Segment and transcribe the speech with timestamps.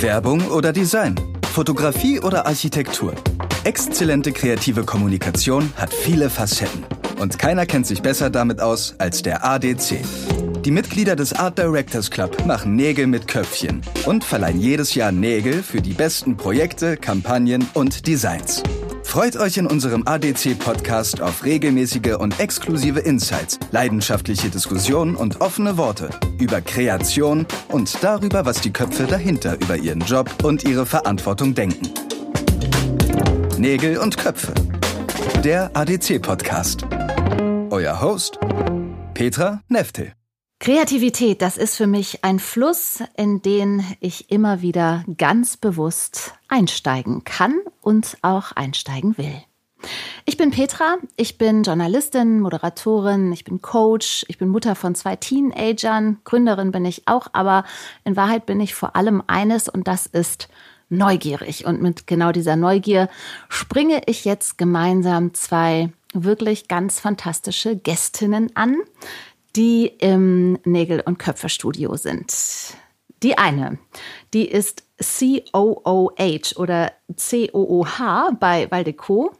[0.00, 1.16] Werbung oder Design?
[1.52, 3.14] Fotografie oder Architektur?
[3.64, 6.84] Exzellente kreative Kommunikation hat viele Facetten.
[7.18, 10.00] Und keiner kennt sich besser damit aus als der ADC.
[10.64, 15.62] Die Mitglieder des Art Directors Club machen Nägel mit Köpfchen und verleihen jedes Jahr Nägel
[15.62, 18.62] für die besten Projekte, Kampagnen und Designs.
[19.06, 26.10] Freut euch in unserem ADC-Podcast auf regelmäßige und exklusive Insights, leidenschaftliche Diskussionen und offene Worte
[26.38, 31.88] über Kreation und darüber, was die Köpfe dahinter über ihren Job und ihre Verantwortung denken.
[33.56, 34.52] Nägel und Köpfe.
[35.42, 36.84] Der ADC-Podcast.
[37.70, 38.38] Euer Host
[39.14, 40.12] Petra Neftel.
[40.58, 47.24] Kreativität, das ist für mich ein Fluss, in den ich immer wieder ganz bewusst einsteigen
[47.24, 49.42] kann und auch einsteigen will.
[50.24, 55.14] Ich bin Petra, ich bin Journalistin, Moderatorin, ich bin Coach, ich bin Mutter von zwei
[55.14, 57.64] Teenagern, Gründerin bin ich auch, aber
[58.04, 60.48] in Wahrheit bin ich vor allem eines und das ist
[60.88, 61.66] neugierig.
[61.66, 63.08] Und mit genau dieser Neugier
[63.48, 68.78] springe ich jetzt gemeinsam zwei wirklich ganz fantastische Gästinnen an,
[69.56, 72.76] die im Nägel- und Köpferstudio sind.
[73.22, 73.78] Die eine,
[74.34, 79.32] die ist COOH oder COOH bei Valdeco.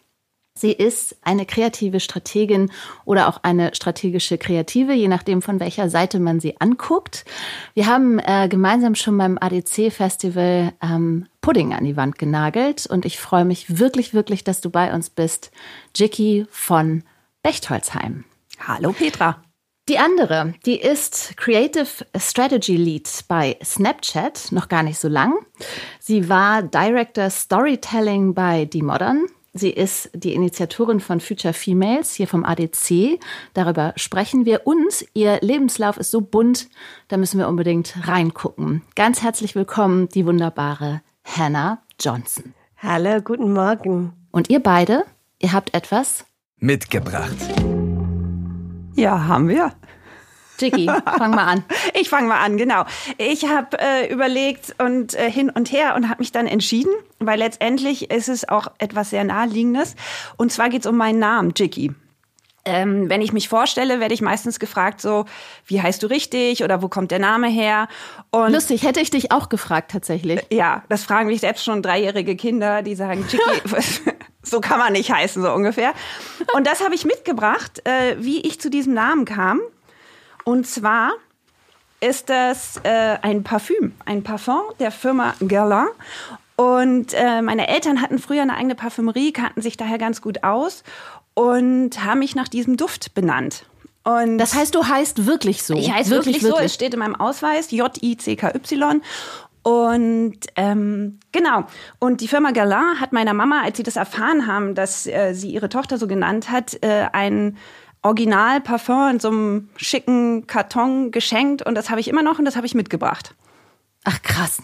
[0.58, 2.72] Sie ist eine kreative Strategin
[3.04, 7.26] oder auch eine strategische Kreative, je nachdem, von welcher Seite man sie anguckt.
[7.74, 13.18] Wir haben äh, gemeinsam schon beim ADC-Festival ähm, Pudding an die Wand genagelt und ich
[13.18, 15.50] freue mich wirklich, wirklich, dass du bei uns bist.
[15.94, 17.02] Jicky von
[17.42, 18.24] Bechtholzheim.
[18.58, 19.42] Hallo Petra.
[19.88, 25.34] Die andere, die ist Creative Strategy Lead bei Snapchat, noch gar nicht so lang.
[26.00, 29.26] Sie war Director Storytelling bei The Modern.
[29.54, 33.20] Sie ist die Initiatorin von Future Females hier vom ADC.
[33.54, 34.66] Darüber sprechen wir.
[34.66, 36.68] Und ihr Lebenslauf ist so bunt,
[37.06, 38.82] da müssen wir unbedingt reingucken.
[38.96, 42.54] Ganz herzlich willkommen, die wunderbare Hannah Johnson.
[42.78, 44.12] Hallo, guten Morgen.
[44.32, 45.04] Und ihr beide,
[45.38, 46.26] ihr habt etwas
[46.58, 47.36] mitgebracht.
[48.96, 49.72] Ja, haben wir.
[50.58, 51.64] Jiggy, fang mal an.
[51.94, 52.84] Ich fange mal an, genau.
[53.18, 57.38] Ich habe äh, überlegt und äh, hin und her und habe mich dann entschieden, weil
[57.38, 59.96] letztendlich ist es auch etwas sehr naheliegendes.
[60.36, 61.92] Und zwar geht es um meinen Namen, Jiggy.
[62.64, 65.24] Ähm, wenn ich mich vorstelle, werde ich meistens gefragt, so,
[65.66, 67.86] wie heißt du richtig oder wo kommt der Name her?
[68.30, 70.40] Und Lustig, hätte ich dich auch gefragt tatsächlich.
[70.50, 73.76] Ja, das fragen mich selbst schon dreijährige Kinder, die sagen, Jiggy,
[74.46, 75.92] so kann man nicht heißen, so ungefähr.
[76.54, 79.60] Und das habe ich mitgebracht, äh, wie ich zu diesem Namen kam.
[80.44, 81.12] Und zwar
[82.00, 85.88] ist das äh, ein Parfüm, ein Parfum der Firma Guerlain.
[86.54, 90.84] Und äh, meine Eltern hatten früher eine eigene Parfümerie, kannten sich daher ganz gut aus
[91.34, 93.66] und haben mich nach diesem Duft benannt.
[94.04, 95.74] Und das heißt, du heißt wirklich so?
[95.74, 96.64] Ich heiße wirklich, wirklich, so.
[96.64, 99.02] Es steht in meinem Ausweis J-I-C-K-Y.
[99.66, 101.64] Und ähm, genau.
[101.98, 105.50] Und die Firma Galant hat meiner Mama, als sie das erfahren haben, dass äh, sie
[105.50, 107.56] ihre Tochter so genannt hat, äh, ein
[108.02, 111.66] Original-Parfum in so einem schicken Karton geschenkt.
[111.66, 113.34] Und das habe ich immer noch und das habe ich mitgebracht.
[114.04, 114.62] Ach krass.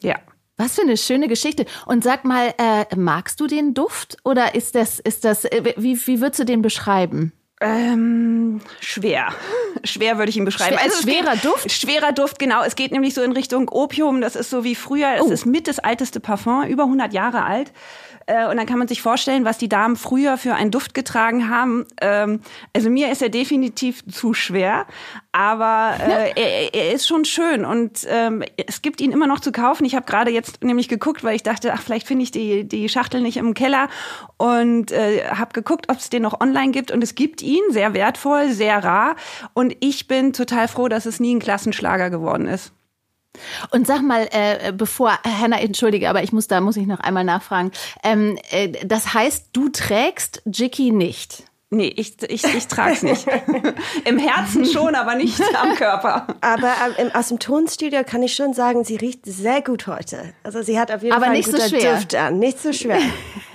[0.00, 0.14] Ja.
[0.56, 1.66] Was für eine schöne Geschichte.
[1.84, 6.06] Und sag mal, äh, magst du den Duft oder ist das, ist das, äh, wie,
[6.06, 7.34] wie würdest du den beschreiben?
[7.60, 9.32] Ähm, schwer.
[9.82, 10.76] Schwer würde ich ihn beschreiben.
[10.76, 11.72] Schwer, also schwerer geht, Duft?
[11.72, 12.62] Schwerer Duft, genau.
[12.62, 14.20] Es geht nämlich so in Richtung Opium.
[14.20, 15.14] Das ist so wie früher.
[15.16, 15.30] Es oh.
[15.30, 17.72] ist mit das alteste Parfum, über 100 Jahre alt.
[18.28, 21.48] Äh, und dann kann man sich vorstellen, was die Damen früher für einen Duft getragen
[21.48, 21.86] haben.
[22.00, 22.40] Ähm,
[22.74, 24.86] also mir ist er definitiv zu schwer,
[25.32, 29.50] aber äh, er, er, ist schon schön und ähm, es gibt ihn immer noch zu
[29.50, 29.86] kaufen.
[29.86, 32.88] Ich habe gerade jetzt nämlich geguckt, weil ich dachte, ach, vielleicht finde ich die, die
[32.90, 33.88] Schachtel nicht im Keller
[34.36, 37.94] und äh, habe geguckt, ob es den noch online gibt und es gibt ihn, sehr
[37.94, 39.16] wertvoll, sehr rar
[39.54, 42.72] und ich bin total froh, dass es nie ein Klassenschlager geworden ist.
[43.70, 47.24] Und sag mal, äh, bevor Hannah, entschuldige, aber ich muss da muss ich noch einmal
[47.24, 47.72] nachfragen.
[48.02, 51.44] Ähm, äh, das heißt, du trägst Jicky nicht.
[51.70, 53.26] Nee, ich, ich, ich trage es nicht.
[54.06, 56.26] Im Herzen schon, aber nicht am Körper.
[56.40, 60.32] Aber ähm, aus dem Tonstudio kann ich schon sagen, sie riecht sehr gut heute.
[60.44, 61.96] Also sie hat auf jeden aber Fall nicht einen so schwer.
[61.96, 62.38] Duft an.
[62.38, 63.00] Nicht so schwer.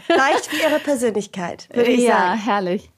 [0.08, 2.40] Leicht wie ihre Persönlichkeit, würde ich ja, sagen.
[2.40, 2.93] Ja, herrlich.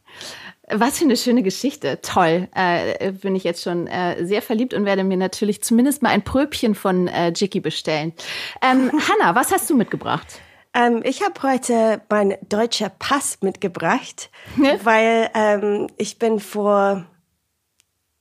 [0.67, 2.01] Was für eine schöne Geschichte.
[2.01, 2.47] Toll.
[2.55, 6.23] Äh, bin ich jetzt schon äh, sehr verliebt und werde mir natürlich zumindest mal ein
[6.23, 8.13] Pröbchen von äh, Jicky bestellen.
[8.61, 10.39] Ähm, Hanna, was hast du mitgebracht?
[10.73, 14.79] Ähm, ich habe heute mein deutscher Pass mitgebracht, ne?
[14.83, 17.05] weil ähm, ich bin vor,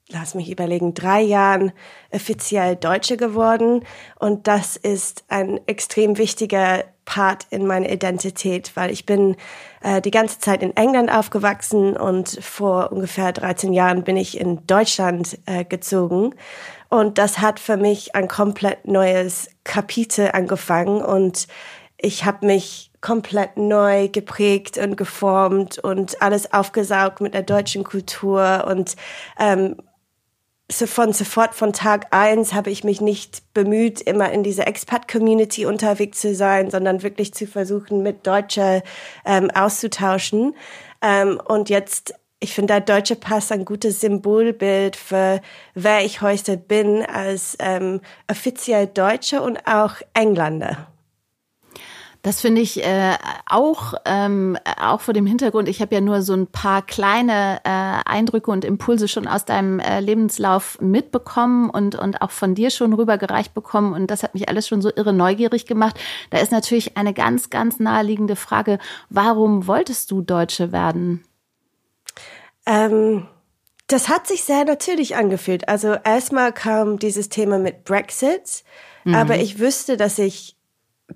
[0.08, 1.73] lass mich überlegen, drei Jahren
[2.12, 3.85] offiziell Deutsche geworden
[4.20, 9.36] und das ist ein extrem wichtiger Part in meiner Identität, weil ich bin
[9.82, 14.66] äh, die ganze Zeit in England aufgewachsen und vor ungefähr 13 Jahren bin ich in
[14.66, 16.34] Deutschland äh, gezogen.
[16.88, 21.48] Und das hat für mich ein komplett neues Kapitel angefangen und
[21.96, 28.64] ich habe mich komplett neu geprägt und geformt und alles aufgesaugt mit der deutschen Kultur
[28.66, 28.96] und
[29.38, 29.76] ähm,
[30.70, 36.20] von sofort von Tag eins habe ich mich nicht bemüht, immer in dieser Expat-Community unterwegs
[36.20, 38.82] zu sein, sondern wirklich zu versuchen, mit Deutscher
[39.26, 40.55] ähm, auszutauschen.
[41.02, 45.43] Ähm, und jetzt, ich finde, der deutsche Pass ein gutes Symbolbild für
[45.75, 48.00] wer ich heute bin als ähm,
[48.31, 50.94] offiziell Deutsche und auch Engländer.
[52.24, 56.32] Das finde ich äh, auch, ähm, auch vor dem Hintergrund, ich habe ja nur so
[56.32, 57.68] ein paar kleine äh,
[58.06, 62.94] Eindrücke und Impulse schon aus deinem äh, Lebenslauf mitbekommen und, und auch von dir schon
[62.94, 63.92] rübergereicht bekommen.
[63.92, 66.00] Und das hat mich alles schon so irre neugierig gemacht.
[66.30, 68.78] Da ist natürlich eine ganz, ganz naheliegende Frage,
[69.10, 71.26] warum wolltest du Deutsche werden?
[72.64, 73.28] Ähm,
[73.86, 75.68] das hat sich sehr natürlich angefühlt.
[75.68, 78.64] Also erstmal kam dieses Thema mit Brexit,
[79.04, 79.14] mhm.
[79.14, 80.53] aber ich wüsste, dass ich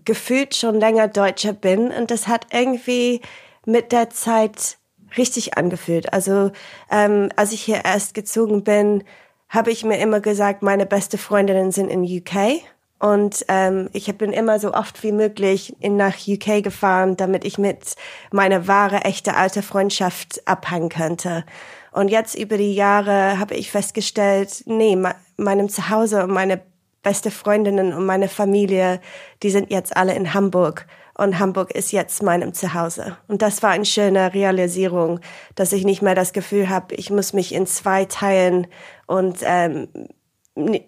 [0.04, 3.20] gefühlt schon länger Deutscher bin und das hat irgendwie
[3.64, 4.78] mit der Zeit
[5.16, 6.12] richtig angefühlt.
[6.12, 6.50] Also
[6.90, 9.04] ähm, als ich hier erst gezogen bin,
[9.48, 12.62] habe ich mir immer gesagt, meine beste Freundinnen sind in UK
[12.98, 17.56] und ähm, ich bin immer so oft wie möglich in, nach UK gefahren, damit ich
[17.56, 17.94] mit
[18.32, 21.44] meiner wahre, echte alte Freundschaft abhängen könnte.
[21.92, 24.98] Und jetzt über die Jahre habe ich festgestellt, nee,
[25.36, 26.60] meinem Zuhause und meine
[27.02, 29.00] beste Freundinnen und meine Familie,
[29.42, 30.86] die sind jetzt alle in Hamburg.
[31.16, 33.16] Und Hamburg ist jetzt meinem Zuhause.
[33.26, 35.18] Und das war eine schöne Realisierung,
[35.56, 38.68] dass ich nicht mehr das Gefühl habe, ich muss mich in zwei teilen.
[39.06, 39.88] Und ähm,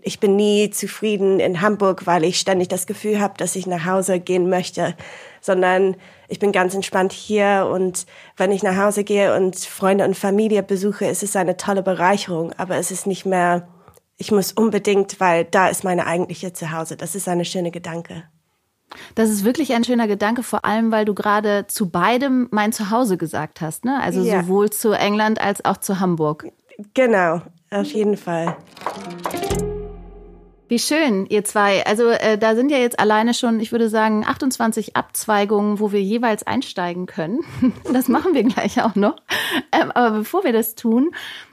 [0.02, 3.84] ich bin nie zufrieden in Hamburg, weil ich ständig das Gefühl habe, dass ich nach
[3.84, 4.96] Hause gehen möchte,
[5.40, 5.96] sondern
[6.28, 7.68] ich bin ganz entspannt hier.
[7.72, 8.06] Und
[8.36, 12.52] wenn ich nach Hause gehe und Freunde und Familie besuche, ist es eine tolle Bereicherung,
[12.56, 13.68] aber es ist nicht mehr
[14.20, 16.98] ich muss unbedingt, weil da ist meine eigentliche Zuhause.
[16.98, 18.24] Das ist eine schöne Gedanke.
[19.14, 23.16] Das ist wirklich ein schöner Gedanke, vor allem, weil du gerade zu beidem mein Zuhause
[23.16, 23.98] gesagt hast, ne?
[24.02, 24.42] Also ja.
[24.42, 26.48] sowohl zu England als auch zu Hamburg.
[26.92, 27.40] Genau,
[27.70, 28.56] auf jeden Fall.
[30.68, 31.84] Wie schön, ihr zwei.
[31.86, 36.02] Also äh, da sind ja jetzt alleine schon, ich würde sagen, 28 Abzweigungen, wo wir
[36.02, 37.40] jeweils einsteigen können.
[37.92, 39.16] Das machen wir gleich auch noch.
[39.72, 41.10] Ähm, aber bevor wir das tun,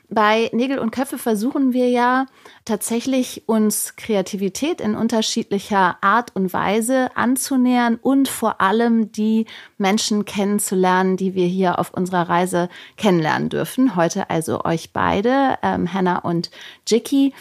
[0.10, 2.28] bei Nägel und Köpfe versuchen wir ja
[2.64, 11.18] tatsächlich uns Kreativität in unterschiedlicher Art und Weise anzunähern und vor allem die Menschen kennenzulernen,
[11.18, 13.98] die wir hier auf unserer Reise kennenlernen dürfen.
[13.98, 16.52] Heute also euch beide, ähm, Hannah und
[16.88, 17.34] Jicky.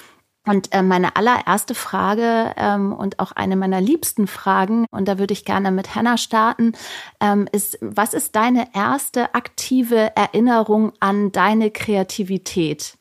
[0.47, 5.33] Und äh, meine allererste Frage ähm, und auch eine meiner liebsten Fragen, und da würde
[5.33, 6.73] ich gerne mit Hannah starten,
[7.21, 12.97] ähm, ist, was ist deine erste aktive Erinnerung an deine Kreativität?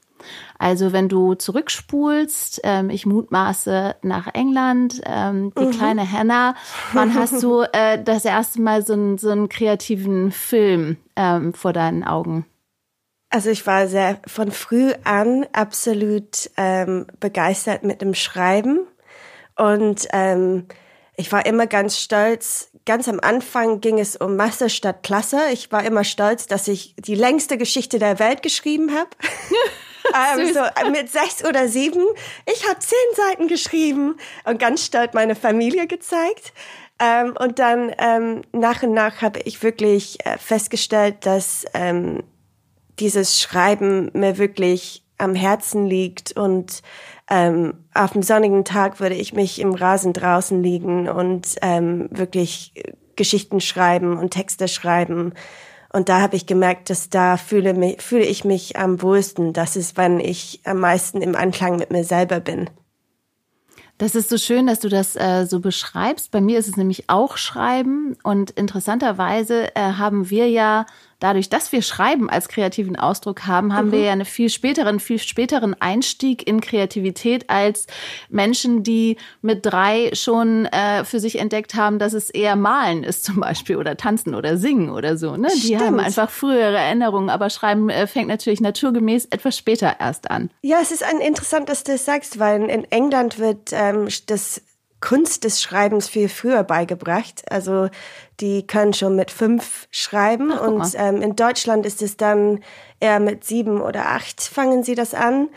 [0.57, 5.71] Also wenn du zurückspulst, ähm, ich mutmaße nach England, ähm, die mhm.
[5.71, 6.55] kleine Hannah,
[6.93, 11.73] wann hast du äh, das erste Mal so, einen, so einen kreativen Film ähm, vor
[11.73, 12.45] deinen Augen?
[13.35, 18.87] Also ich war sehr von früh an absolut ähm, begeistert mit dem Schreiben
[19.57, 20.67] und ähm,
[21.17, 22.71] ich war immer ganz stolz.
[22.85, 25.41] Ganz am Anfang ging es um Masse statt Klasse.
[25.51, 29.09] Ich war immer stolz, dass ich die längste Geschichte der Welt geschrieben habe.
[30.39, 30.61] ähm, so
[30.91, 32.05] mit sechs oder sieben.
[32.45, 34.15] Ich habe zehn Seiten geschrieben
[34.45, 36.53] und ganz stolz meine Familie gezeigt.
[36.99, 42.23] Ähm, und dann ähm, nach und nach habe ich wirklich äh, festgestellt, dass ähm,
[42.99, 46.81] dieses Schreiben mir wirklich am Herzen liegt und
[47.29, 52.73] ähm, auf einem sonnigen Tag würde ich mich im Rasen draußen liegen und ähm, wirklich
[53.15, 55.33] Geschichten schreiben und Texte schreiben.
[55.91, 59.53] Und da habe ich gemerkt, dass da fühle, mich, fühle ich mich am wohlsten.
[59.53, 62.69] Das ist, wenn ich am meisten im Anklang mit mir selber bin.
[63.97, 66.31] Das ist so schön, dass du das äh, so beschreibst.
[66.31, 68.17] Bei mir ist es nämlich auch Schreiben.
[68.23, 70.85] Und interessanterweise äh, haben wir ja
[71.25, 73.91] dadurch, dass wir Schreiben als kreativen Ausdruck haben, haben mhm.
[73.93, 77.87] wir ja einen viel späteren, viel späteren Einstieg in Kreativität als
[78.29, 83.23] Menschen, die mit drei schon äh, für sich entdeckt haben, dass es eher Malen ist
[83.23, 85.35] zum Beispiel oder Tanzen oder Singen oder so.
[85.35, 85.47] Ne?
[85.63, 90.51] Die haben einfach frühere Erinnerungen, aber Schreiben äh, fängt natürlich naturgemäß etwas später erst an.
[90.61, 94.61] Ja, es ist ein interessant, dass du das sagst, weil in England wird ähm, das
[95.05, 97.43] Kunst des Schreibens viel früher beigebracht.
[97.51, 97.89] Also
[98.39, 102.61] die können schon mit fünf schreiben Ach, und ähm, in Deutschland ist es dann
[102.99, 105.49] eher mit sieben oder acht fangen sie das an.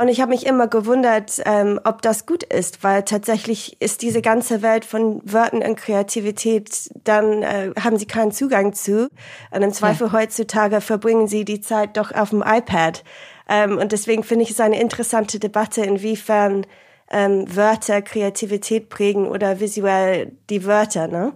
[0.00, 4.20] Und ich habe mich immer gewundert, ähm, ob das gut ist, weil tatsächlich ist diese
[4.20, 9.08] ganze Welt von Wörtern und Kreativität, dann äh, haben sie keinen Zugang zu.
[9.50, 10.12] Und im Zweifel ja.
[10.12, 13.04] heutzutage verbringen sie die Zeit doch auf dem iPad.
[13.48, 16.64] Ähm, und deswegen finde ich es eine interessante Debatte, inwiefern
[17.10, 21.32] ähm, Wörter Kreativität prägen oder visuell die Wörter, ne?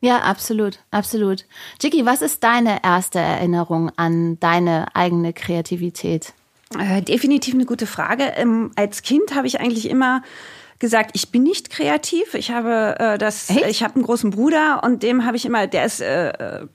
[0.00, 1.44] Ja, absolut, absolut.
[1.80, 6.34] Jiggy, was ist deine erste Erinnerung an deine eigene Kreativität?
[6.78, 8.24] Äh, definitiv eine gute Frage.
[8.36, 10.22] Ähm, als Kind habe ich eigentlich immer
[10.78, 12.34] gesagt, ich bin nicht kreativ.
[12.34, 13.66] Ich habe äh, das, Echt?
[13.66, 16.66] ich habe einen großen Bruder und dem habe ich immer, der ist äh, äh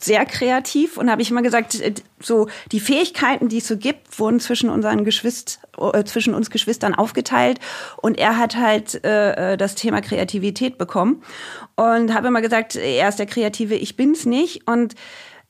[0.00, 4.18] sehr kreativ und habe ich immer gesagt, äh, so die Fähigkeiten, die es so gibt,
[4.18, 7.58] wurden zwischen unseren Geschwist, äh, zwischen uns Geschwistern aufgeteilt
[8.02, 11.22] und er hat halt äh, das Thema Kreativität bekommen
[11.76, 14.94] und habe immer gesagt, er ist der Kreative, ich bin's nicht und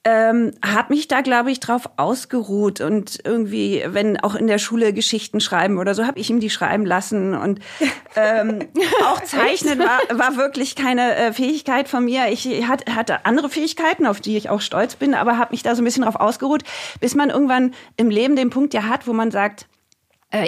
[0.07, 4.93] ähm, habe mich da, glaube ich, drauf ausgeruht und irgendwie, wenn auch in der Schule
[4.93, 7.59] Geschichten schreiben oder so, habe ich ihm die schreiben lassen und
[8.17, 8.61] ähm,
[9.05, 12.29] auch Zeichnen war, war wirklich keine äh, Fähigkeit von mir.
[12.29, 15.75] Ich hat, hatte andere Fähigkeiten, auf die ich auch stolz bin, aber habe mich da
[15.75, 16.63] so ein bisschen drauf ausgeruht,
[17.01, 19.67] bis man irgendwann im Leben den Punkt ja hat, wo man sagt,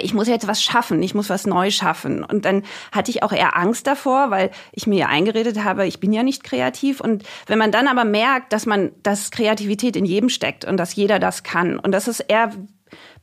[0.01, 2.23] ich muss jetzt was schaffen, ich muss was neu schaffen.
[2.23, 6.11] Und dann hatte ich auch eher Angst davor, weil ich mir eingeredet habe, ich bin
[6.11, 6.99] ja nicht kreativ.
[6.99, 10.95] Und wenn man dann aber merkt, dass man, dass Kreativität in jedem steckt und dass
[10.95, 12.51] jeder das kann und das ist eher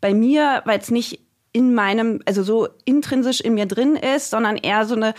[0.01, 1.21] bei mir, weil es nicht
[1.53, 5.15] in meinem, also so intrinsisch in mir drin ist, sondern eher so eine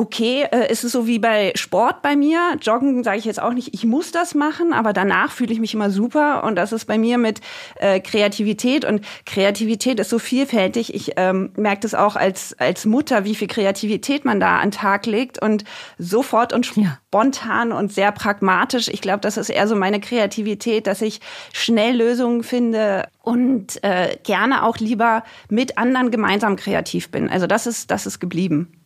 [0.00, 2.56] okay, äh, ist es so wie bei Sport bei mir.
[2.62, 5.74] Joggen sage ich jetzt auch nicht, ich muss das machen, aber danach fühle ich mich
[5.74, 6.42] immer super.
[6.44, 7.42] Und das ist bei mir mit
[7.76, 8.86] äh, Kreativität.
[8.86, 10.94] Und Kreativität ist so vielfältig.
[10.94, 14.72] Ich ähm, merke das auch als, als Mutter, wie viel Kreativität man da an den
[14.72, 15.42] Tag legt.
[15.42, 15.64] Und
[15.98, 18.88] sofort und spontan und sehr pragmatisch.
[18.88, 21.20] Ich glaube, das ist eher so meine Kreativität, dass ich
[21.52, 27.28] schnell Lösungen finde und äh, gerne auch lieber mit anderen gemeinsam kreativ bin.
[27.28, 28.79] Also das ist, das ist geblieben.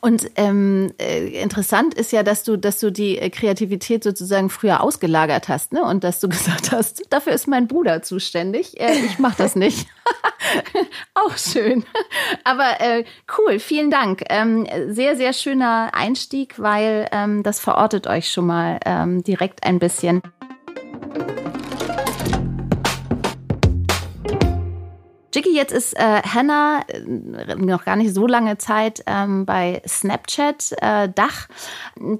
[0.00, 4.82] Und ähm, äh, interessant ist ja, dass du, dass du die äh, Kreativität sozusagen früher
[4.82, 5.82] ausgelagert hast, ne?
[5.82, 8.80] Und dass du gesagt hast, dafür ist mein Bruder zuständig.
[8.80, 9.86] Äh, ich mache das nicht.
[11.14, 11.84] Auch schön.
[12.44, 13.04] Aber äh,
[13.38, 14.22] cool, vielen Dank.
[14.30, 19.78] Ähm, sehr, sehr schöner Einstieg, weil ähm, das verortet euch schon mal ähm, direkt ein
[19.78, 20.22] bisschen.
[25.34, 30.76] Jiggy, jetzt ist äh, Hannah äh, noch gar nicht so lange Zeit ähm, bei Snapchat
[30.80, 31.48] äh, Dach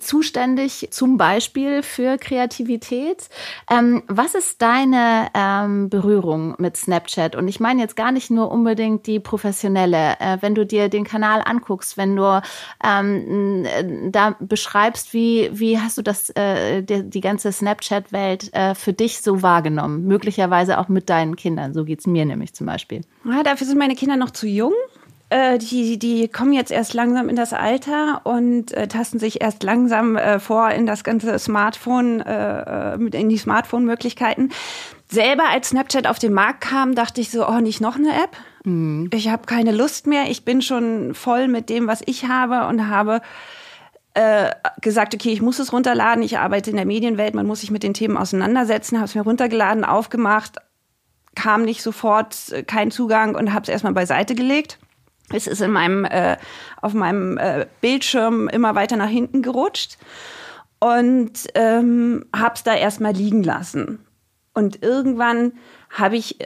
[0.00, 3.28] zuständig, zum Beispiel für Kreativität.
[3.71, 7.37] Ähm, was ist deine ähm, Berührung mit Snapchat?
[7.37, 10.16] Und ich meine jetzt gar nicht nur unbedingt die professionelle.
[10.18, 12.42] Äh, wenn du dir den Kanal anguckst, wenn du
[12.83, 13.64] ähm,
[14.11, 19.21] da beschreibst, wie, wie hast du das, äh, die, die ganze Snapchat-Welt äh, für dich
[19.21, 20.04] so wahrgenommen?
[20.04, 21.75] Möglicherweise auch mit deinen Kindern.
[21.75, 23.04] So geht's mir nämlich zum Beispiel.
[23.25, 24.73] Ja, dafür sind meine Kinder noch zu jung.
[25.31, 29.63] Äh, die, die kommen jetzt erst langsam in das Alter und äh, tasten sich erst
[29.63, 34.51] langsam äh, vor in das ganze Smartphone, äh, äh in die Smartphone-Möglichkeiten.
[35.11, 38.37] Selber als Snapchat auf den Markt kam, dachte ich so, oh, nicht noch eine App.
[38.65, 39.11] Mhm.
[39.13, 40.31] Ich habe keine Lust mehr.
[40.31, 43.21] Ich bin schon voll mit dem, was ich habe und habe
[44.15, 46.23] äh, gesagt, okay, ich muss es runterladen.
[46.23, 48.99] Ich arbeite in der Medienwelt, man muss sich mit den Themen auseinandersetzen.
[48.99, 50.59] Habe es mir runtergeladen, aufgemacht,
[51.35, 54.79] kam nicht sofort äh, kein Zugang und habe es erstmal beiseite gelegt.
[55.33, 56.37] Es ist in meinem, äh,
[56.81, 59.97] auf meinem äh, Bildschirm immer weiter nach hinten gerutscht
[60.81, 64.05] und ähm, habe es da erstmal liegen lassen.
[64.53, 65.53] Und irgendwann
[65.91, 66.38] habe ich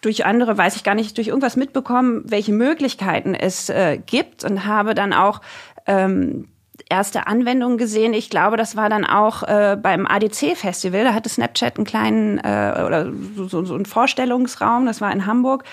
[0.00, 4.66] durch andere, weiß ich gar nicht, durch irgendwas mitbekommen, welche Möglichkeiten es äh, gibt und
[4.66, 5.40] habe dann auch
[5.86, 6.48] ähm,
[6.88, 8.14] erste Anwendungen gesehen.
[8.14, 11.04] Ich glaube, das war dann auch äh, beim ADC-Festival.
[11.04, 14.86] Da hatte Snapchat einen kleinen äh, oder so, so einen Vorstellungsraum.
[14.86, 15.64] Das war in Hamburg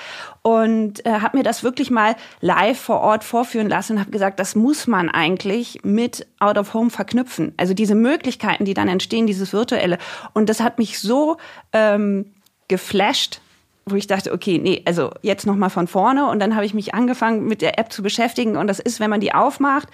[0.42, 4.40] und äh, habe mir das wirklich mal live vor Ort vorführen lassen und habe gesagt,
[4.40, 7.54] das muss man eigentlich mit Out of Home verknüpfen.
[7.58, 9.98] Also diese Möglichkeiten, die dann entstehen, dieses virtuelle.
[10.34, 11.38] Und das hat mich so
[11.74, 12.34] ähm,
[12.68, 13.42] geflasht,
[13.86, 16.74] wo ich dachte, okay, nee, also jetzt noch mal von vorne und dann habe ich
[16.74, 19.90] mich angefangen mit der App zu beschäftigen und das ist, wenn man die aufmacht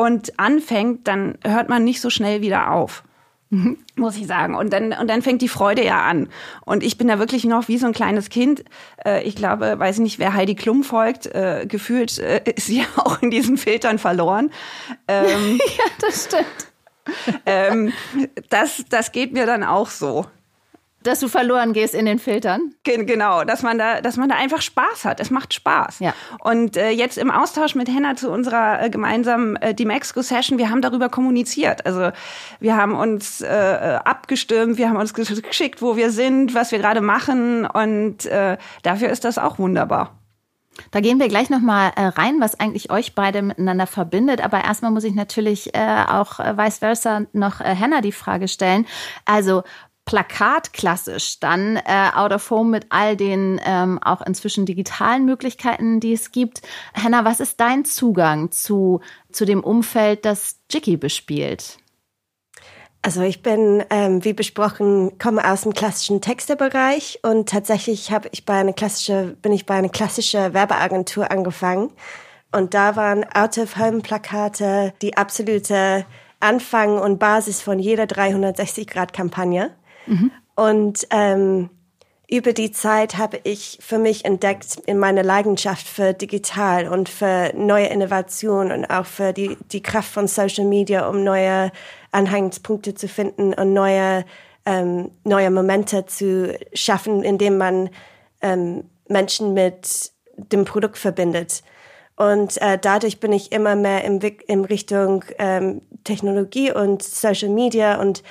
[0.00, 3.04] und anfängt, dann hört man nicht so schnell wieder auf.
[3.50, 3.76] Mhm.
[3.96, 4.54] Muss ich sagen.
[4.54, 6.30] Und dann, und dann fängt die Freude ja an.
[6.64, 8.64] Und ich bin da wirklich noch wie so ein kleines Kind.
[9.04, 12.78] Äh, ich glaube, weiß ich nicht, wer Heidi Klum folgt, äh, gefühlt äh, ist sie
[12.78, 14.50] ja auch in diesen Filtern verloren.
[15.06, 17.42] Ähm, ja, das stimmt.
[17.44, 17.92] Ähm,
[18.48, 20.26] das, das geht mir dann auch so.
[21.02, 22.74] Dass du verloren gehst in den Filtern?
[22.84, 25.20] Genau, dass man da, dass man da einfach Spaß hat.
[25.20, 26.00] Es macht Spaß.
[26.00, 26.12] Ja.
[26.40, 30.58] Und äh, jetzt im Austausch mit Henna zu unserer äh, gemeinsamen äh, die Mexico Session,
[30.58, 31.86] wir haben darüber kommuniziert.
[31.86, 32.10] Also
[32.60, 37.00] wir haben uns äh, abgestimmt, wir haben uns geschickt, wo wir sind, was wir gerade
[37.00, 40.20] machen und äh, dafür ist das auch wunderbar.
[40.90, 44.42] Da gehen wir gleich nochmal äh, rein, was eigentlich euch beide miteinander verbindet.
[44.42, 48.48] Aber erstmal muss ich natürlich äh, auch äh, vice versa noch äh, Hannah die Frage
[48.48, 48.86] stellen.
[49.24, 49.62] Also
[50.04, 56.00] Plakat klassisch, dann äh, Out of Home mit all den ähm, auch inzwischen digitalen Möglichkeiten,
[56.00, 56.62] die es gibt.
[56.94, 61.78] Hannah, was ist dein Zugang zu, zu dem Umfeld, das Jicky bespielt?
[63.02, 68.44] Also ich bin, ähm, wie besprochen, komme aus dem klassischen Textebereich und tatsächlich habe ich
[68.44, 71.90] bei einer klassische, bin ich bei einer klassischen Werbeagentur angefangen
[72.52, 76.04] und da waren Out-of-Home-Plakate die absolute
[76.40, 79.70] Anfang und Basis von jeder 360-Grad-Kampagne.
[80.10, 80.30] Mhm.
[80.56, 81.70] Und ähm,
[82.28, 87.52] über die Zeit habe ich für mich entdeckt in meiner Leidenschaft für digital und für
[87.56, 91.72] neue Innovationen und auch für die, die Kraft von Social Media, um neue
[92.12, 94.24] Anhangspunkte zu finden und neue,
[94.66, 97.90] ähm, neue Momente zu schaffen, indem man
[98.42, 101.62] ähm, Menschen mit dem Produkt verbindet.
[102.16, 108.00] Und äh, dadurch bin ich immer mehr im, in Richtung ähm, Technologie und Social Media
[108.00, 108.22] und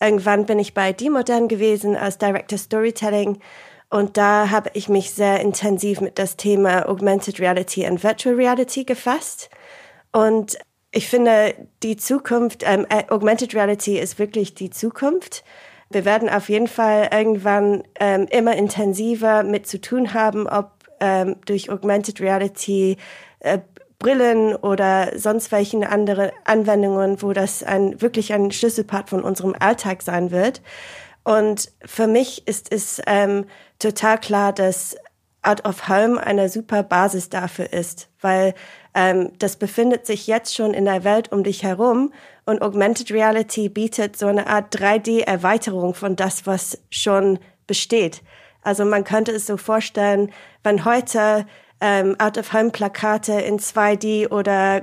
[0.00, 3.38] Irgendwann bin ich bei D-Modern gewesen als Director Storytelling
[3.88, 8.84] und da habe ich mich sehr intensiv mit das Thema Augmented Reality und Virtual Reality
[8.84, 9.48] gefasst.
[10.12, 10.58] Und
[10.90, 15.44] ich finde, die Zukunft, ähm, äh, Augmented Reality ist wirklich die Zukunft.
[15.88, 21.36] Wir werden auf jeden Fall irgendwann ähm, immer intensiver mit zu tun haben, ob ähm,
[21.46, 22.96] durch Augmented Reality
[23.40, 23.58] äh,
[23.98, 30.02] Brillen oder sonst welchen anderen Anwendungen, wo das ein, wirklich ein Schlüsselpart von unserem Alltag
[30.02, 30.62] sein wird.
[31.24, 33.46] Und für mich ist es ähm,
[33.78, 34.96] total klar, dass
[35.42, 38.54] Out of Home eine super Basis dafür ist, weil
[38.94, 42.12] ähm, das befindet sich jetzt schon in der Welt um dich herum
[42.46, 48.22] und Augmented Reality bietet so eine Art 3D-Erweiterung von das, was schon besteht.
[48.62, 50.32] Also man könnte es so vorstellen,
[50.64, 51.46] wenn heute
[51.80, 54.82] ähm, Out-of-Home-Plakate in 2D oder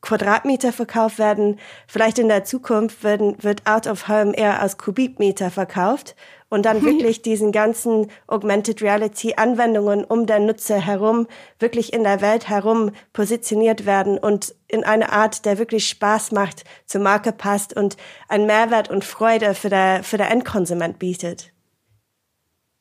[0.00, 1.58] Quadratmeter verkauft werden.
[1.86, 6.14] Vielleicht in der Zukunft werden, wird Out of Home eher als Kubikmeter verkauft
[6.48, 11.26] und dann wirklich diesen ganzen Augmented Reality Anwendungen um den Nutzer herum,
[11.58, 16.64] wirklich in der Welt herum positioniert werden und in eine Art, der wirklich Spaß macht,
[16.86, 17.96] zur Marke passt und
[18.28, 21.52] einen Mehrwert und Freude für der, für der Endkonsument bietet.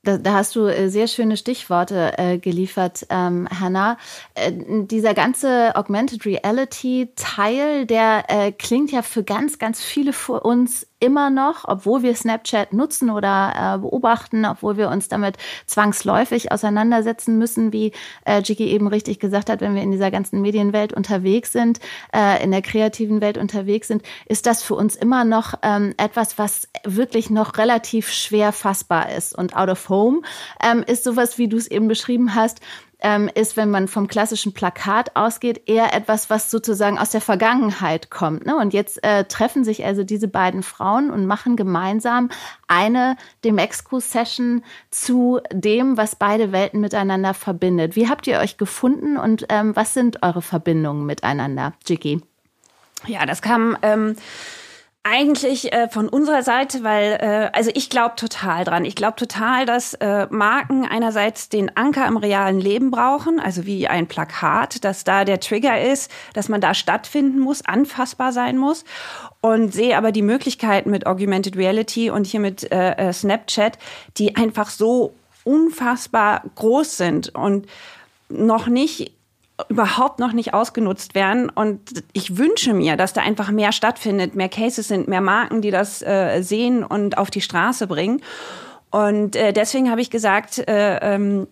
[0.06, 3.98] Da, da hast du äh, sehr schöne Stichworte äh, geliefert, ähm, Hannah.
[4.36, 4.52] Äh,
[4.86, 10.88] dieser ganze Augmented Reality Teil, der äh, klingt ja für ganz, ganz viele von uns
[11.00, 17.38] immer noch, obwohl wir Snapchat nutzen oder äh, beobachten, obwohl wir uns damit zwangsläufig auseinandersetzen
[17.38, 17.92] müssen, wie
[18.26, 21.80] äh, Jiki eben richtig gesagt hat, wenn wir in dieser ganzen Medienwelt unterwegs sind,
[22.14, 26.38] äh, in der kreativen Welt unterwegs sind, ist das für uns immer noch ähm, etwas,
[26.38, 29.38] was wirklich noch relativ schwer fassbar ist.
[29.38, 30.22] Und Out of Home
[30.64, 32.62] ähm, ist sowas, wie du es eben beschrieben hast,
[33.06, 38.10] ähm, ist, wenn man vom klassischen Plakat ausgeht, eher etwas, was sozusagen aus der Vergangenheit
[38.10, 38.48] kommt.
[38.48, 38.58] Ne?
[38.58, 42.30] Und jetzt äh, treffen sich also diese beiden Frauen und machen gemeinsam
[42.68, 47.96] eine Demexco-Session zu dem, was beide Welten miteinander verbindet.
[47.96, 52.22] Wie habt ihr euch gefunden und ähm, was sind eure Verbindungen miteinander, Jiggy?
[53.06, 53.78] Ja, das kam.
[53.84, 54.16] Ähm
[55.08, 58.86] eigentlich äh, von unserer Seite, weil äh, also ich glaube total dran.
[58.86, 63.88] Ich glaube total, dass äh, Marken einerseits den Anker im realen Leben brauchen, also wie
[63.88, 68.84] ein Plakat, dass da der Trigger ist, dass man da stattfinden muss, anfassbar sein muss.
[69.42, 73.78] Und sehe aber die Möglichkeiten mit Augmented Reality und hier mit äh, äh Snapchat,
[74.18, 75.14] die einfach so
[75.44, 77.68] unfassbar groß sind und
[78.30, 79.15] noch nicht
[79.70, 81.50] überhaupt noch nicht ausgenutzt werden.
[81.50, 85.72] Und ich wünsche mir, dass da einfach mehr stattfindet, mehr Cases sind, mehr Marken, die
[85.72, 88.22] das äh, sehen und auf die Straße bringen.
[88.92, 91.48] Und äh, deswegen habe ich gesagt, äh, ähm,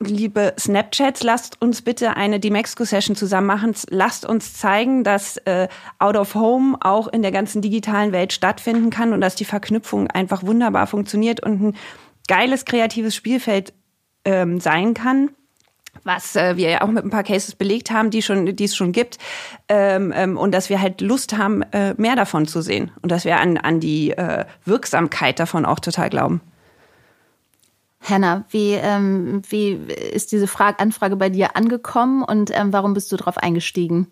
[0.00, 3.74] liebe Snapchats, lasst uns bitte eine Demexco-Session zusammen machen.
[3.88, 8.90] Lasst uns zeigen, dass äh, Out of Home auch in der ganzen digitalen Welt stattfinden
[8.90, 11.76] kann und dass die Verknüpfung einfach wunderbar funktioniert und ein
[12.28, 13.72] geiles kreatives Spielfeld
[14.26, 15.30] ähm, sein kann
[16.02, 18.76] was äh, wir ja auch mit ein paar Cases belegt haben, die schon, die es
[18.76, 19.18] schon gibt,
[19.68, 23.24] ähm, ähm, und dass wir halt Lust haben, äh, mehr davon zu sehen und dass
[23.24, 26.40] wir an, an die äh, Wirksamkeit davon auch total glauben.
[28.00, 33.10] Hannah, wie, ähm, wie ist diese Frage, Anfrage bei dir angekommen und ähm, warum bist
[33.10, 34.08] du darauf eingestiegen?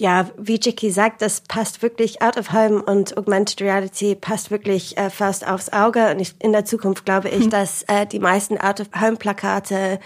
[0.00, 4.96] Ja, wie Jackie sagt, das passt wirklich out of home und Augmented Reality passt wirklich
[4.96, 6.12] äh, fast aufs Auge.
[6.12, 7.50] Und ich, in der Zukunft glaube ich, hm.
[7.50, 10.00] dass äh, die meisten out of home Plakate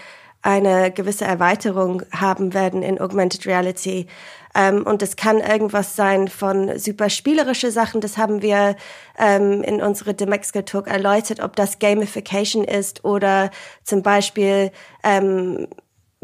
[0.45, 4.05] eine gewisse Erweiterung haben werden in Augmented Reality.
[4.53, 7.99] Ähm, und es kann irgendwas sein von super spielerische Sachen.
[7.99, 8.75] Das haben wir
[9.17, 13.49] ähm, in unsere Demexco Talk erläutert, ob das Gamification ist oder
[13.83, 14.71] zum Beispiel
[15.03, 15.67] ähm,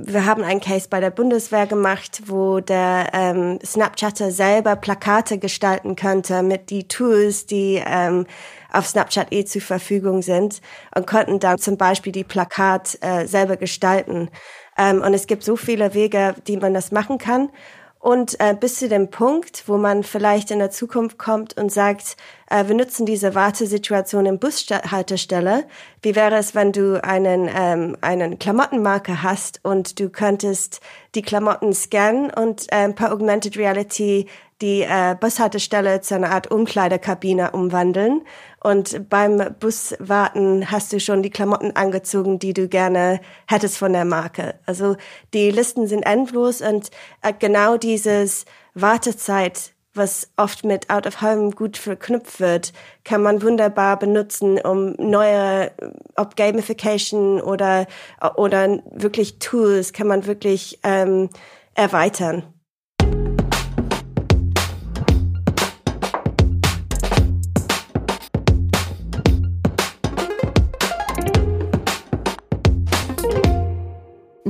[0.05, 5.95] wir haben einen Case bei der Bundeswehr gemacht, wo der ähm, Snapchatter selber Plakate gestalten
[5.95, 8.25] könnte mit die Tools, die ähm,
[8.71, 10.61] auf Snapchat eh zur Verfügung sind
[10.95, 14.29] und konnten dann zum Beispiel die Plakat äh, selber gestalten.
[14.77, 17.49] Ähm, und es gibt so viele Wege, die man das machen kann.
[18.01, 22.17] Und äh, bis zu dem Punkt, wo man vielleicht in der Zukunft kommt und sagt,
[22.49, 25.65] äh, wir nutzen diese Wartesituation im Bushaltestelle.
[26.01, 30.81] Wie wäre es, wenn du einen, ähm, einen Klamottenmarker hast und du könntest
[31.13, 34.25] die Klamotten scannen und äh, per Augmented Reality
[34.61, 38.21] die äh, Bushaltestelle zu einer Art Umkleidekabine umwandeln
[38.63, 44.05] und beim Buswarten hast du schon die Klamotten angezogen, die du gerne hättest von der
[44.05, 44.55] Marke.
[44.65, 44.97] Also
[45.33, 46.91] die Listen sind endlos und
[47.23, 48.45] äh, genau dieses
[48.75, 52.71] Wartezeit, was oft mit Out of Home gut verknüpft wird,
[53.03, 55.71] kann man wunderbar benutzen, um neue,
[56.15, 57.87] ob Gamification oder,
[58.35, 61.29] oder wirklich Tools, kann man wirklich ähm,
[61.73, 62.43] erweitern.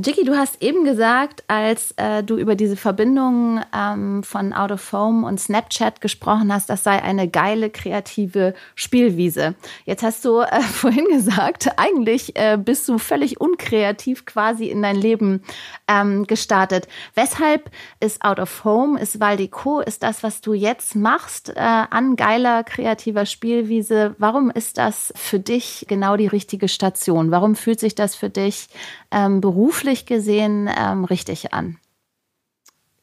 [0.04, 4.94] Jiggy, du hast eben gesagt, als äh, du über diese Verbindung ähm, von Out of
[4.94, 9.54] Home und Snapchat gesprochen hast, das sei eine geile kreative Spielwiese.
[9.86, 14.96] Jetzt hast du äh, vorhin gesagt, eigentlich äh, bist du völlig unkreativ quasi in dein
[14.96, 15.44] Leben
[15.88, 16.88] ähm, gestartet.
[17.14, 22.16] Weshalb ist Out of Home, ist Valdico, ist das, was du jetzt machst, äh, an
[22.16, 24.16] geiler kreativer Spielwiese?
[24.18, 27.30] Warum ist das für dich genau die richtige Station?
[27.30, 28.68] Warum fühlt sich das für dich
[29.12, 31.78] ähm, beruflich gesehen ähm, richtig an?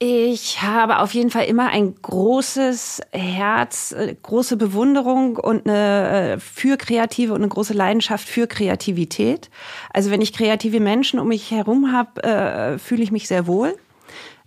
[0.00, 6.38] Ich habe auf jeden Fall immer ein großes Herz, äh, große Bewunderung und eine äh,
[6.38, 9.50] für Kreative und eine große Leidenschaft für Kreativität.
[9.92, 13.74] Also wenn ich kreative Menschen um mich herum habe, äh, fühle ich mich sehr wohl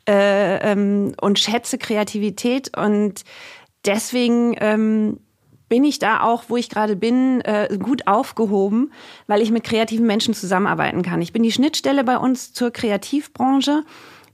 [0.08, 3.26] äh, ähm, und schätze Kreativität und
[3.86, 5.20] deswegen ähm,
[5.72, 8.92] bin ich da auch, wo ich gerade bin, äh, gut aufgehoben,
[9.28, 11.22] weil ich mit kreativen Menschen zusammenarbeiten kann.
[11.22, 13.86] Ich bin die Schnittstelle bei uns zur Kreativbranche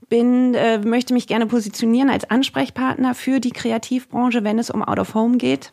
[0.08, 4.98] bin, äh, möchte mich gerne positionieren als Ansprechpartner für die Kreativbranche, wenn es um Out
[4.98, 5.70] of Home geht.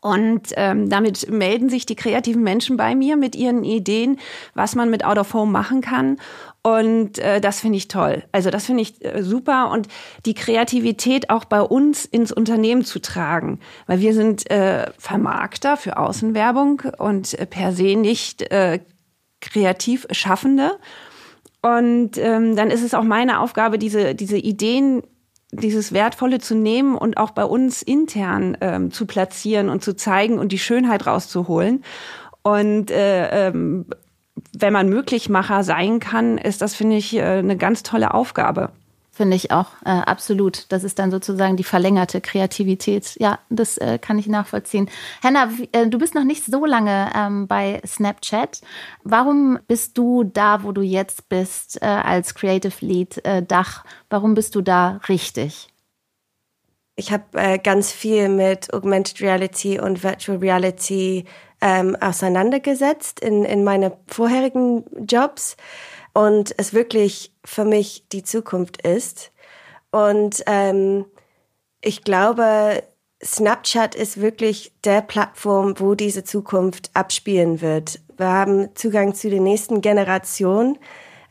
[0.00, 4.18] Und ähm, damit melden sich die kreativen Menschen bei mir mit ihren Ideen,
[4.54, 6.18] was man mit Out of Home machen kann.
[6.62, 8.22] Und äh, das finde ich toll.
[8.30, 9.88] Also das finde ich äh, super und
[10.24, 15.96] die Kreativität auch bei uns ins Unternehmen zu tragen, weil wir sind äh, Vermarkter für
[15.96, 18.78] Außenwerbung und äh, per se nicht äh,
[19.40, 20.78] kreativ Schaffende.
[21.62, 25.02] Und ähm, dann ist es auch meine Aufgabe, diese diese Ideen
[25.52, 30.38] dieses Wertvolle zu nehmen und auch bei uns intern ähm, zu platzieren und zu zeigen
[30.38, 31.84] und die Schönheit rauszuholen.
[32.42, 33.86] Und äh, ähm,
[34.56, 38.70] wenn man Möglichmacher sein kann, ist das, finde ich, äh, eine ganz tolle Aufgabe.
[39.14, 40.72] Finde ich auch, äh, absolut.
[40.72, 43.14] Das ist dann sozusagen die verlängerte Kreativität.
[43.20, 44.88] Ja, das äh, kann ich nachvollziehen.
[45.20, 48.62] Henna, äh, du bist noch nicht so lange ähm, bei Snapchat.
[49.04, 53.84] Warum bist du da, wo du jetzt bist, äh, als Creative Lead äh, Dach?
[54.08, 55.71] Warum bist du da richtig?
[56.94, 61.24] Ich habe äh, ganz viel mit Augmented Reality und Virtual Reality
[61.60, 65.56] ähm, auseinandergesetzt in, in meine vorherigen Jobs
[66.12, 69.32] und es wirklich für mich die Zukunft ist.
[69.90, 71.06] Und ähm,
[71.80, 72.82] ich glaube,
[73.24, 78.00] Snapchat ist wirklich der Plattform, wo diese Zukunft abspielen wird.
[78.16, 80.78] Wir haben Zugang zu den nächsten Generationen,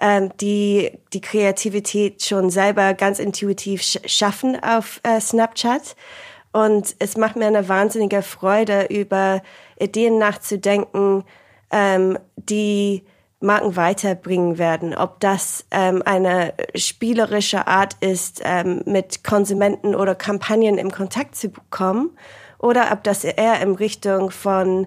[0.01, 5.95] ähm, die die Kreativität schon selber ganz intuitiv sch schaffen auf äh, Snapchat.
[6.51, 9.41] Und es macht mir eine wahnsinnige Freude, über
[9.79, 11.23] Ideen nachzudenken,
[11.71, 13.03] ähm, die
[13.39, 14.93] Marken weiterbringen werden.
[14.95, 21.51] Ob das ähm, eine spielerische Art ist, ähm, mit Konsumenten oder Kampagnen im Kontakt zu
[21.69, 22.11] kommen,
[22.59, 24.85] oder ob das eher in Richtung von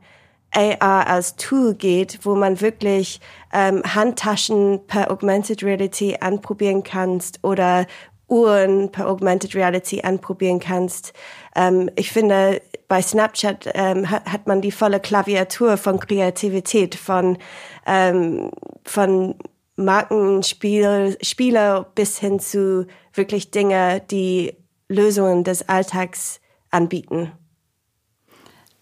[0.54, 3.20] AR als Tool geht, wo man wirklich
[3.52, 7.86] ähm, Handtaschen per Augmented Reality anprobieren kannst oder
[8.28, 11.12] Uhren per Augmented Reality anprobieren kannst.
[11.54, 17.38] Ähm, ich finde, bei Snapchat ähm, hat, hat man die volle Klaviatur von Kreativität, von,
[17.86, 18.50] ähm,
[18.84, 19.36] von
[19.76, 24.54] Markenspiele Spiele bis hin zu wirklich Dinge, die
[24.88, 26.40] Lösungen des Alltags
[26.70, 27.32] anbieten.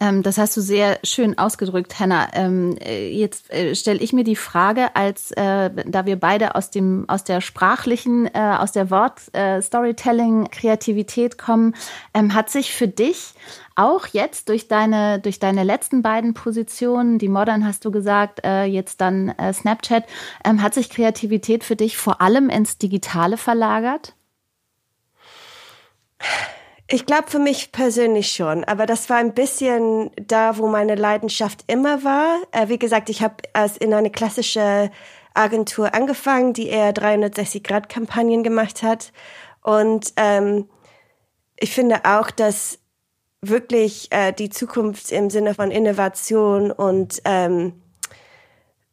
[0.03, 2.29] Ähm, das hast du sehr schön ausgedrückt, Hannah.
[2.33, 6.71] Ähm, äh, jetzt äh, stelle ich mir die Frage, als äh, da wir beide aus
[6.71, 9.21] dem aus der sprachlichen, aus der Wort
[9.61, 11.75] Storytelling, Kreativität kommen,
[12.15, 13.35] ähm, hat sich für dich
[13.77, 19.01] auch jetzt durch deine durch deine letzten beiden Positionen, die Modern hast du gesagt, jetzt
[19.01, 20.05] dann Snapchat,
[20.45, 24.15] hat sich Kreativität für dich vor allem ins Digitale verlagert?
[26.95, 31.65] Ich glaube für mich persönlich schon, aber das war ein bisschen da, wo meine Leidenschaft
[31.67, 32.43] immer war.
[32.51, 34.91] Äh, wie gesagt, ich habe als in eine klassische
[35.33, 39.11] Agentur angefangen, die eher 360-Grad-Kampagnen gemacht hat.
[39.63, 40.69] Und ähm,
[41.59, 42.79] ich finde auch, dass
[43.41, 47.82] wirklich äh, die Zukunft im Sinne von Innovation und ähm,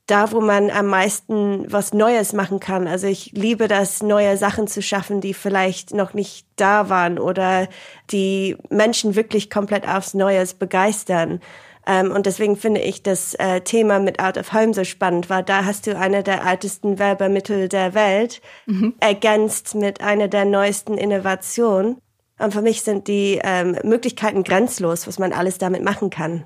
[0.10, 2.88] da, wo man am meisten was Neues machen kann.
[2.88, 7.68] Also ich liebe das, neue Sachen zu schaffen, die vielleicht noch nicht da waren oder
[8.12, 11.40] die Menschen wirklich komplett aufs Neues begeistern.
[11.86, 15.44] Ähm, und deswegen finde ich das äh, Thema mit Out of Home so spannend, weil
[15.44, 18.96] da hast du eine der ältesten Werbemittel der Welt mhm.
[19.00, 21.98] ergänzt mit einer der neuesten Innovationen.
[22.38, 26.46] Und für mich sind die ähm, Möglichkeiten grenzlos, was man alles damit machen kann.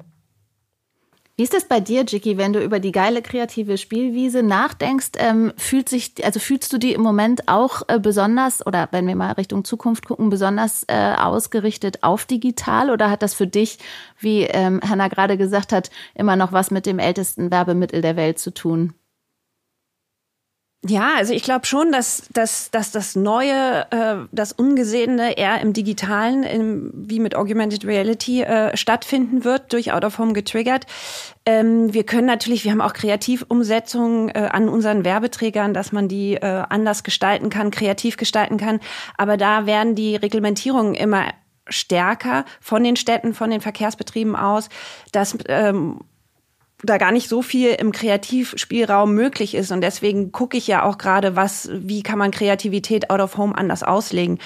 [1.35, 5.13] Wie ist das bei dir, Jicky, wenn du über die geile kreative Spielwiese nachdenkst?
[5.17, 9.15] Ähm, fühlt sich, also fühlst du die im Moment auch äh, besonders oder wenn wir
[9.15, 13.79] mal Richtung Zukunft gucken, besonders äh, ausgerichtet auf digital oder hat das für dich,
[14.19, 18.37] wie ähm, Hannah gerade gesagt hat, immer noch was mit dem ältesten Werbemittel der Welt
[18.37, 18.93] zu tun?
[20.85, 25.71] Ja, also ich glaube schon, dass, dass, dass das Neue, äh, das Ungesehene eher im
[25.71, 30.85] Digitalen, im, wie mit Augmented Reality, äh, stattfinden wird, durch Out of Home getriggert.
[31.45, 36.33] Ähm, wir können natürlich, wir haben auch Kreativumsetzungen äh, an unseren Werbeträgern, dass man die
[36.33, 38.81] äh, anders gestalten kann, kreativ gestalten kann.
[39.17, 41.27] Aber da werden die Reglementierungen immer
[41.69, 44.67] stärker von den Städten, von den Verkehrsbetrieben aus,
[45.13, 46.01] dass ähm,
[46.83, 49.71] da gar nicht so viel im Kreativspielraum möglich ist.
[49.71, 53.57] Und deswegen gucke ich ja auch gerade, was, wie kann man Kreativität out of home
[53.57, 54.39] anders auslegen.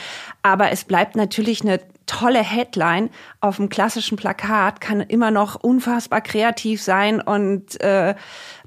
[0.44, 3.10] Aber es bleibt natürlich eine tolle Headline
[3.42, 8.16] auf dem klassischen Plakat, kann immer noch unfassbar kreativ sein und äh,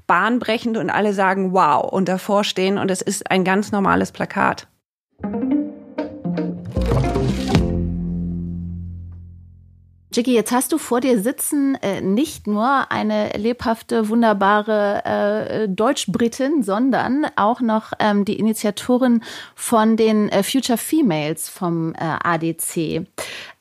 [0.05, 4.67] bahnbrechend und alle sagen wow und davor stehen und es ist ein ganz normales Plakat.
[10.13, 16.63] Jiggy, jetzt hast du vor dir sitzen äh, nicht nur eine lebhafte, wunderbare äh, Deutsch-Britin,
[16.63, 19.23] sondern auch noch ähm, die Initiatorin
[19.55, 23.07] von den äh, Future Females vom äh, ADC.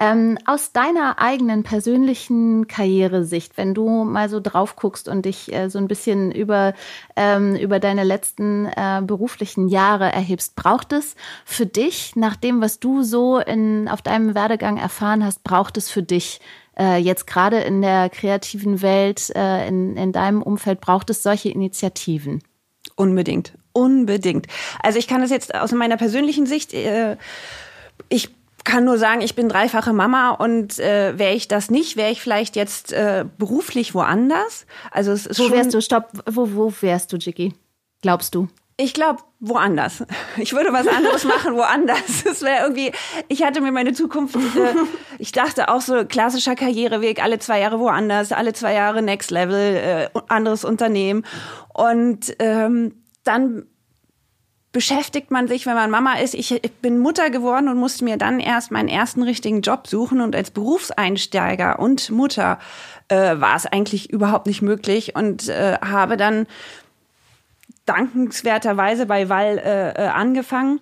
[0.01, 5.71] Ähm, aus deiner eigenen persönlichen Karrieresicht, wenn du mal so drauf guckst und dich äh,
[5.71, 6.75] so ein bisschen über,
[7.15, 12.81] ähm, über deine letzten äh, beruflichen Jahre erhebst, braucht es für dich, nach dem, was
[12.81, 16.40] du so in, auf deinem Werdegang erfahren hast, braucht es für dich
[16.81, 21.51] äh, jetzt gerade in der kreativen Welt, äh, in, in deinem Umfeld, braucht es solche
[21.51, 22.43] Initiativen?
[22.97, 24.47] Unbedingt, unbedingt.
[24.83, 27.17] Also ich kann das jetzt aus meiner persönlichen Sicht, äh,
[28.09, 28.31] ich
[28.65, 32.21] kann nur sagen, ich bin dreifache Mama und äh, wäre ich das nicht, wäre ich
[32.21, 34.67] vielleicht jetzt äh, beruflich woanders.
[34.91, 35.81] Also es ist wo wärst du?
[35.81, 36.11] Stopp.
[36.27, 37.55] Wo wo wärst du, Jiggy?
[38.03, 38.49] Glaubst du?
[38.77, 40.05] Ich glaube, woanders.
[40.37, 42.25] Ich würde was anderes machen, woanders.
[42.25, 42.93] Es wäre irgendwie,
[43.29, 44.75] ich hatte mir meine Zukunft, äh,
[45.19, 50.11] ich dachte auch so klassischer Karriereweg, alle zwei Jahre woanders, alle zwei Jahre Next Level,
[50.15, 51.25] äh, anderes Unternehmen.
[51.73, 53.65] Und ähm, dann
[54.73, 56.35] beschäftigt man sich, wenn man Mama ist.
[56.35, 60.21] Ich, ich bin Mutter geworden und musste mir dann erst meinen ersten richtigen Job suchen.
[60.21, 62.59] Und als Berufseinsteiger und Mutter
[63.09, 66.47] äh, war es eigentlich überhaupt nicht möglich und äh, habe dann
[67.91, 70.81] dankenswerterweise bei Wall äh, äh, angefangen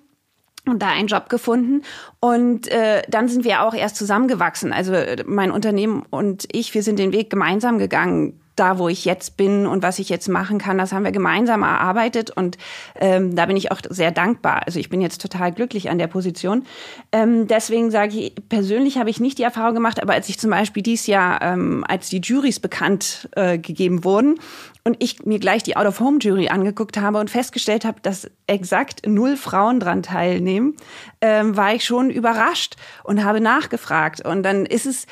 [0.67, 1.83] und da einen Job gefunden.
[2.21, 4.73] Und äh, dann sind wir auch erst zusammengewachsen.
[4.73, 4.93] Also
[5.25, 9.67] mein Unternehmen und ich, wir sind den Weg gemeinsam gegangen da, wo ich jetzt bin
[9.67, 12.59] und was ich jetzt machen kann, das haben wir gemeinsam erarbeitet und
[12.97, 14.63] ähm, da bin ich auch sehr dankbar.
[14.67, 16.65] Also ich bin jetzt total glücklich an der Position.
[17.13, 20.51] Ähm, deswegen sage ich, persönlich habe ich nicht die Erfahrung gemacht, aber als ich zum
[20.51, 24.41] Beispiel dieses Jahr, ähm, als die Juries bekannt äh, gegeben wurden
[24.89, 29.81] und ich mir gleich die Out-of-Home-Jury angeguckt habe und festgestellt habe, dass exakt null Frauen
[29.81, 30.77] dran teilnehmen,
[31.21, 34.25] ähm, war ich schon überrascht und habe nachgefragt.
[34.25, 35.07] Und dann ist es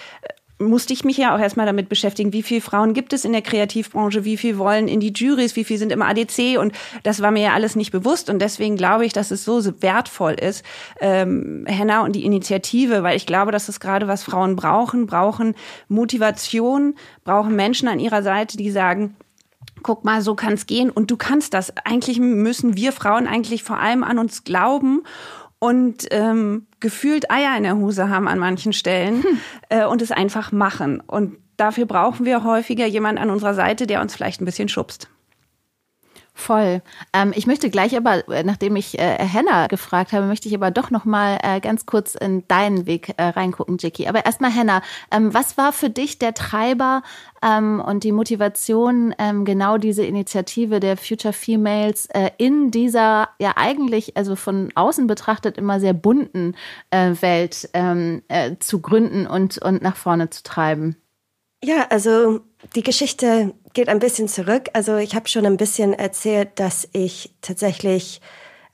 [0.59, 3.43] musste ich mich ja auch erstmal damit beschäftigen, wie viele Frauen gibt es in der
[3.43, 7.31] Kreativbranche, wie viel wollen in die Juries, wie viel sind im ADC und das war
[7.31, 10.65] mir ja alles nicht bewusst und deswegen glaube ich, dass es so wertvoll ist,
[11.01, 15.55] ähm, Henna und die Initiative, weil ich glaube, dass es gerade was Frauen brauchen, brauchen
[15.89, 19.15] Motivation, brauchen Menschen an ihrer Seite, die sagen,
[19.83, 21.73] guck mal, so kann es gehen und du kannst das.
[21.85, 25.03] Eigentlich müssen wir Frauen eigentlich vor allem an uns glauben
[25.59, 29.41] und ähm, gefühlt Eier in der Hose haben an manchen Stellen hm.
[29.69, 31.01] äh, und es einfach machen.
[31.01, 35.09] Und dafür brauchen wir häufiger jemand an unserer Seite, der uns vielleicht ein bisschen schubst.
[36.39, 36.83] Voll.
[37.15, 40.71] Ähm, ich möchte gleich aber, äh, nachdem ich äh, Henna gefragt habe, möchte ich aber
[40.71, 44.07] doch noch mal äh, ganz kurz in deinen Weg äh, reingucken, Jackie.
[44.07, 47.03] Aber erstmal Henna, ähm, was war für dich der Treiber
[47.43, 53.55] ähm, und die Motivation, ähm, genau diese Initiative der Future Females äh, in dieser ja
[53.57, 56.55] eigentlich, also von außen betrachtet immer sehr bunten
[56.91, 60.97] äh, Welt ähm, äh, zu gründen und, und nach vorne zu treiben?
[61.65, 62.41] Ja, also
[62.75, 64.71] die Geschichte geht ein bisschen zurück.
[64.73, 68.23] Also ich habe schon ein bisschen erzählt, dass ich tatsächlich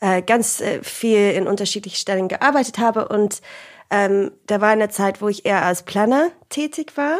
[0.00, 3.42] äh, ganz äh, viel in unterschiedlichen Stellen gearbeitet habe und
[3.90, 7.18] ähm, da war eine Zeit, wo ich eher als Planner tätig war.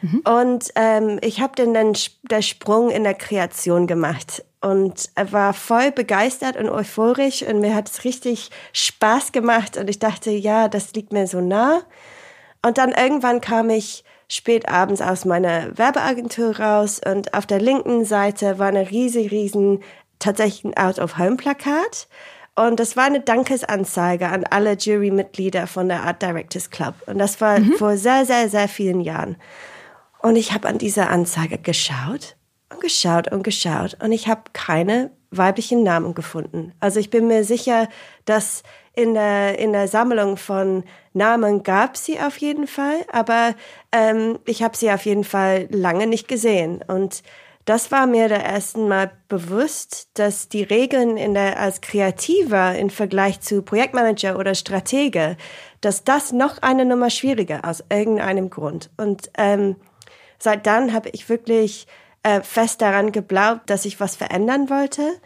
[0.00, 0.22] Mhm.
[0.24, 5.92] Und ähm, ich habe dann den, den Sprung in der Kreation gemacht und war voll
[5.92, 10.94] begeistert und euphorisch und mir hat es richtig Spaß gemacht und ich dachte, ja, das
[10.94, 11.82] liegt mir so nah.
[12.64, 18.04] Und dann irgendwann kam ich spät abends aus meiner Werbeagentur raus und auf der linken
[18.04, 19.82] Seite war eine riesig, riesen,
[20.20, 22.08] tatsächlich ein Out-of-Home-Plakat.
[22.54, 26.94] Und das war eine Dankesanzeige an alle Jurymitglieder von der Art Directors Club.
[27.06, 27.72] Und das war mhm.
[27.72, 29.36] vor sehr, sehr, sehr vielen Jahren.
[30.20, 32.36] Und ich habe an diese Anzeige geschaut
[32.70, 36.72] und geschaut und geschaut und ich habe keine weiblichen Namen gefunden.
[36.80, 37.88] Also ich bin mir sicher,
[38.24, 38.62] dass
[38.94, 43.54] in der, in der Sammlung von Namen gab sie auf jeden Fall, aber
[43.92, 46.82] ähm, ich habe sie auf jeden Fall lange nicht gesehen.
[46.86, 47.22] Und
[47.64, 52.90] das war mir der ersten Mal bewusst, dass die Regeln in der, als Kreativer im
[52.90, 55.36] Vergleich zu Projektmanager oder Stratege,
[55.80, 58.90] dass das noch eine Nummer schwieriger aus irgendeinem Grund.
[58.96, 59.76] Und ähm,
[60.38, 61.86] seit dann habe ich wirklich
[62.22, 65.20] äh, fest daran geglaubt, dass ich was verändern wollte.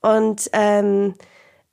[0.00, 1.14] Und ähm,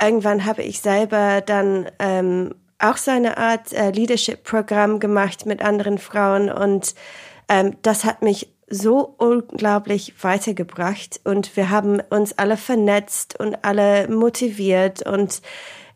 [0.02, 5.98] irgendwann habe ich selber dann ähm, auch so eine Art äh, Leadership-Programm gemacht mit anderen
[5.98, 6.52] Frauen.
[6.52, 6.96] Und
[7.48, 11.22] ähm, das hat mich so unglaublich weitergebracht.
[11.24, 15.06] Und wir haben uns alle vernetzt und alle motiviert.
[15.06, 15.42] Und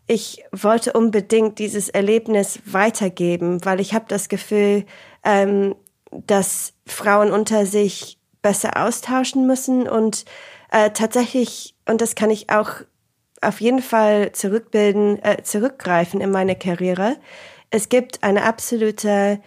[0.07, 4.85] ich wollte unbedingt dieses Erlebnis weitergeben, weil ich habe das Gefühl,
[5.23, 5.75] ähm,
[6.11, 10.25] dass Frauen unter sich besser austauschen müssen und
[10.71, 12.81] äh, tatsächlich, und das kann ich auch
[13.41, 17.17] auf jeden Fall zurückbilden, äh, zurückgreifen in meine Karriere.
[17.69, 19.39] Es gibt eine absolute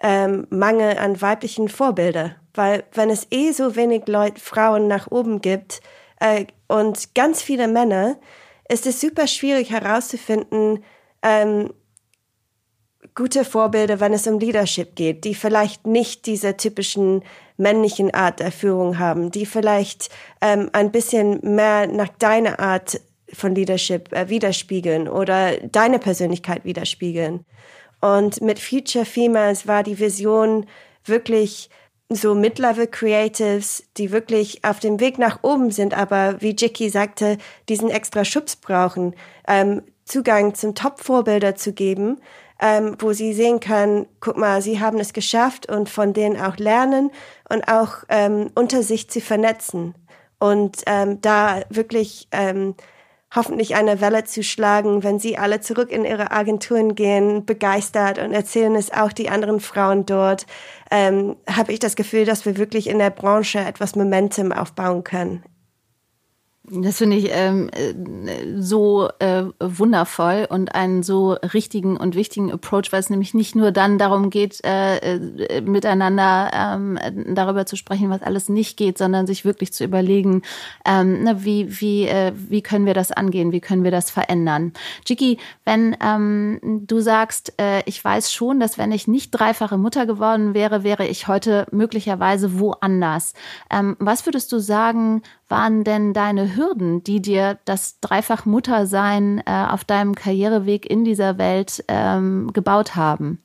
[0.00, 5.40] ähm, Mangel an weiblichen Vorbilder, weil wenn es eh so wenig Leute, Frauen nach oben
[5.40, 5.80] gibt
[6.20, 8.16] äh, und ganz viele Männer,
[8.68, 10.84] ist es super schwierig herauszufinden,
[11.22, 11.72] ähm,
[13.14, 17.24] gute Vorbilder, wenn es um Leadership geht, die vielleicht nicht diese typischen
[17.60, 23.00] männlichen Art der Führung haben, die vielleicht ähm, ein bisschen mehr nach deiner Art
[23.32, 27.44] von Leadership äh, widerspiegeln oder deine Persönlichkeit widerspiegeln.
[28.00, 30.66] Und mit Future Females war die Vision
[31.04, 31.70] wirklich
[32.08, 37.38] so Mid-Level Creatives, die wirklich auf dem Weg nach oben sind, aber wie Jicky sagte,
[37.68, 39.14] diesen extra Schubs brauchen,
[39.46, 42.20] ähm, Zugang zum Top-Vorbilder zu geben,
[42.60, 46.56] ähm, wo sie sehen können, guck mal, sie haben es geschafft und von denen auch
[46.56, 47.10] lernen
[47.48, 49.94] und auch ähm, unter sich zu vernetzen
[50.38, 52.74] und ähm, da wirklich ähm,
[53.34, 58.32] hoffentlich eine Welle zu schlagen, wenn sie alle zurück in ihre Agenturen gehen, begeistert und
[58.32, 60.46] erzählen es auch die anderen Frauen dort,
[60.90, 65.44] ähm, habe ich das Gefühl, dass wir wirklich in der Branche etwas Momentum aufbauen können.
[66.72, 72.92] Das finde ich ähm, äh, so äh, wundervoll und einen so richtigen und wichtigen Approach,
[72.92, 76.98] weil es nämlich nicht nur dann darum geht, äh, äh, miteinander ähm,
[77.34, 80.42] darüber zu sprechen, was alles nicht geht, sondern sich wirklich zu überlegen,
[80.84, 84.72] ähm, ne, wie, wie, äh, wie können wir das angehen, wie können wir das verändern.
[85.04, 90.06] Jiki, wenn ähm, du sagst, äh, ich weiß schon, dass wenn ich nicht dreifache Mutter
[90.06, 93.34] geworden wäre, wäre ich heute möglicherweise woanders.
[93.70, 99.66] Ähm, was würdest du sagen, waren denn deine Hürden, die dir das dreifach Muttersein äh,
[99.68, 103.42] auf deinem Karriereweg in dieser Welt ähm, gebaut haben?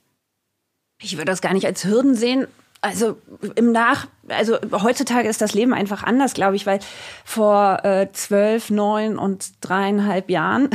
[1.01, 2.47] Ich würde das gar nicht als Hürden sehen.
[2.86, 3.17] Also
[3.56, 6.80] im Nach, also heutzutage ist das Leben einfach anders, glaube ich, weil
[7.24, 10.69] vor äh, zwölf, neun und dreieinhalb Jahren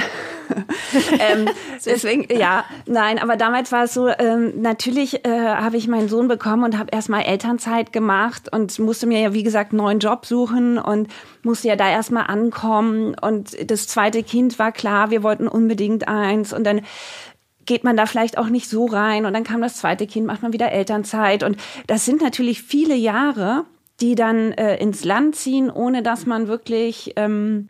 [1.20, 1.48] ähm,
[1.86, 6.26] deswegen, ja, nein, aber damals war es so, ähm, natürlich äh, habe ich meinen Sohn
[6.26, 10.26] bekommen und habe erstmal Elternzeit gemacht und musste mir ja, wie gesagt, einen neuen Job
[10.26, 11.08] suchen und
[11.44, 13.14] musste ja da erstmal ankommen.
[13.14, 16.52] Und das zweite Kind war klar, wir wollten unbedingt eins.
[16.52, 16.82] Und dann
[17.66, 19.26] geht man da vielleicht auch nicht so rein.
[19.26, 21.42] Und dann kam das zweite Kind, macht man wieder Elternzeit.
[21.42, 23.64] Und das sind natürlich viele Jahre,
[24.00, 27.68] die dann äh, ins Land ziehen, ohne dass man wirklich ähm,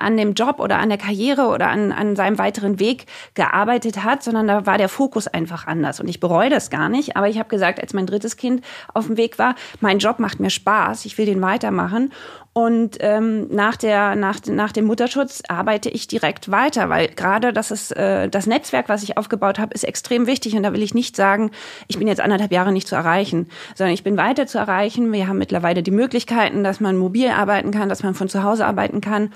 [0.00, 4.22] an dem Job oder an der Karriere oder an, an seinem weiteren Weg gearbeitet hat,
[4.22, 6.00] sondern da war der Fokus einfach anders.
[6.00, 7.16] Und ich bereue das gar nicht.
[7.16, 10.40] Aber ich habe gesagt, als mein drittes Kind auf dem Weg war, mein Job macht
[10.40, 12.10] mir Spaß, ich will den weitermachen.
[12.52, 17.70] Und ähm, nach, der, nach, nach dem Mutterschutz arbeite ich direkt weiter, weil gerade das
[17.70, 20.56] ist äh, das Netzwerk, was ich aufgebaut habe, ist extrem wichtig.
[20.56, 21.52] Und da will ich nicht sagen,
[21.86, 25.12] ich bin jetzt anderthalb Jahre nicht zu erreichen, sondern ich bin weiter zu erreichen.
[25.12, 28.66] Wir haben mittlerweile die Möglichkeiten, dass man mobil arbeiten kann, dass man von zu Hause
[28.66, 29.32] arbeiten kann.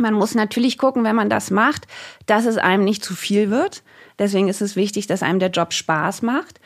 [0.00, 1.86] Man muss natürlich gucken, wenn man das macht,
[2.26, 3.82] dass es einem nicht zu viel wird.
[4.18, 6.60] Deswegen ist es wichtig, dass einem der Job Spaß macht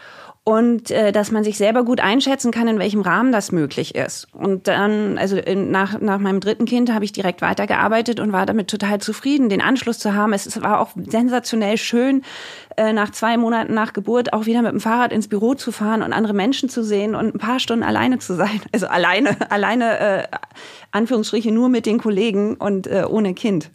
[0.44, 4.28] und äh, dass man sich selber gut einschätzen kann, in welchem Rahmen das möglich ist.
[4.34, 8.44] Und dann, also in, nach, nach meinem dritten Kind habe ich direkt weitergearbeitet und war
[8.44, 10.34] damit total zufrieden, den Anschluss zu haben.
[10.34, 12.22] Es, war auch sensationell schön,
[12.76, 16.02] äh, nach zwei Monaten nach Geburt auch wieder mit dem Fahrrad ins Büro zu fahren
[16.02, 18.60] und andere Menschen zu sehen und ein paar Stunden alleine zu sein.
[18.70, 20.22] Also alleine, alleine, äh,
[20.90, 23.70] Anführungsstriche, nur mit den Kollegen und äh, ohne Kind.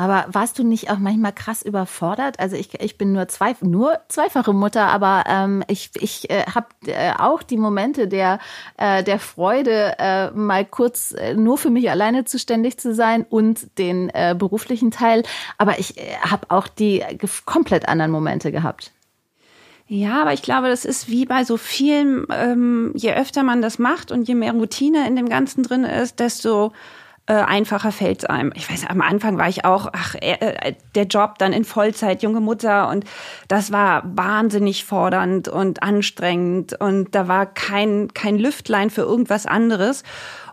[0.00, 2.38] Aber warst du nicht auch manchmal krass überfordert?
[2.38, 6.68] Also ich, ich bin nur, zwei, nur zweifache Mutter, aber ähm, ich, ich äh, habe
[6.86, 8.38] äh, auch die Momente der,
[8.76, 13.76] äh, der Freude, äh, mal kurz äh, nur für mich alleine zuständig zu sein und
[13.76, 15.24] den äh, beruflichen Teil.
[15.58, 17.04] Aber ich äh, habe auch die
[17.44, 18.92] komplett anderen Momente gehabt.
[19.90, 23.78] Ja, aber ich glaube, das ist wie bei so vielen, ähm, je öfter man das
[23.78, 26.72] macht und je mehr Routine in dem Ganzen drin ist, desto
[27.28, 28.52] äh, einfacher fällt es einem.
[28.54, 32.22] Ich weiß, am Anfang war ich auch, ach, äh, äh, der Job dann in Vollzeit,
[32.22, 33.04] junge Mutter und
[33.48, 40.04] das war wahnsinnig fordernd und anstrengend und da war kein, kein Lüftlein für irgendwas anderes.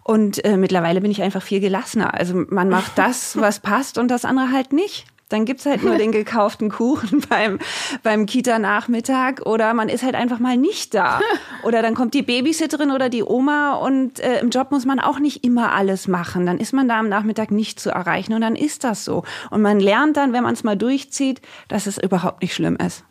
[0.03, 2.13] Und äh, mittlerweile bin ich einfach viel gelassener.
[2.13, 5.05] Also man macht das, was passt und das andere halt nicht.
[5.30, 7.59] Dann gibt's halt nur den gekauften Kuchen beim,
[8.03, 11.19] beim Kita-Nachmittag oder man ist halt einfach mal nicht da.
[11.63, 15.17] Oder dann kommt die Babysitterin oder die Oma und äh, im Job muss man auch
[15.17, 16.45] nicht immer alles machen.
[16.45, 19.23] Dann ist man da am Nachmittag nicht zu erreichen und dann ist das so.
[19.49, 23.03] Und man lernt dann, wenn man es mal durchzieht, dass es überhaupt nicht schlimm ist.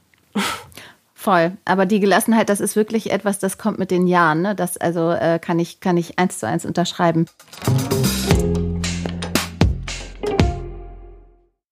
[1.14, 1.56] Voll.
[1.64, 4.42] Aber die Gelassenheit, das ist wirklich etwas, das kommt mit den Jahren.
[4.42, 4.54] Ne?
[4.54, 7.26] Das also äh, kann ich kann ich eins zu eins unterschreiben.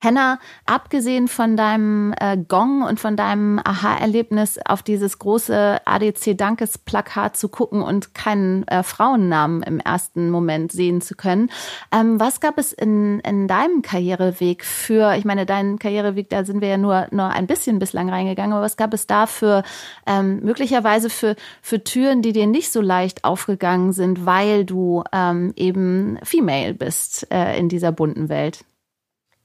[0.02, 7.48] Henna, abgesehen von deinem äh, Gong und von deinem Aha-Erlebnis, auf dieses große ADC-Dankesplakat zu
[7.48, 11.50] gucken und keinen äh, Frauennamen im ersten Moment sehen zu können,
[11.92, 16.60] ähm, was gab es in, in deinem Karriereweg für, ich meine, deinen Karriereweg, da sind
[16.60, 19.62] wir ja nur, nur ein bisschen bislang reingegangen, aber was gab es da für
[20.08, 25.52] ähm, möglicherweise für, für Türen, die dir nicht so leicht aufgegangen sind, weil du ähm,
[25.54, 28.64] eben Female bist äh, in dieser bunten Welt?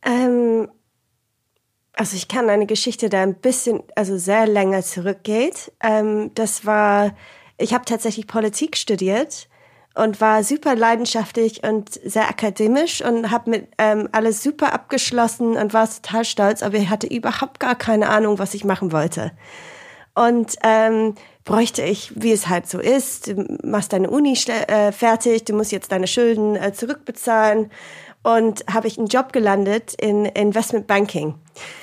[0.04, 0.70] Ähm,
[1.93, 5.72] also ich kann eine Geschichte, da ein bisschen, also sehr länger zurückgeht.
[5.82, 7.16] Ähm, das war,
[7.58, 9.50] ich habe tatsächlich Politik studiert
[9.95, 15.74] und war super leidenschaftlich und sehr akademisch und habe mit ähm, alles super abgeschlossen und
[15.74, 19.32] war total stolz, aber ich hatte überhaupt gar keine Ahnung, was ich machen wollte.
[20.14, 25.45] Und ähm, bräuchte ich, wie es halt so ist, du machst deine Uni äh, fertig,
[25.45, 27.72] du musst jetzt deine Schulden äh, zurückbezahlen
[28.28, 31.36] und habe ich einen Job gelandet in Investment Banking.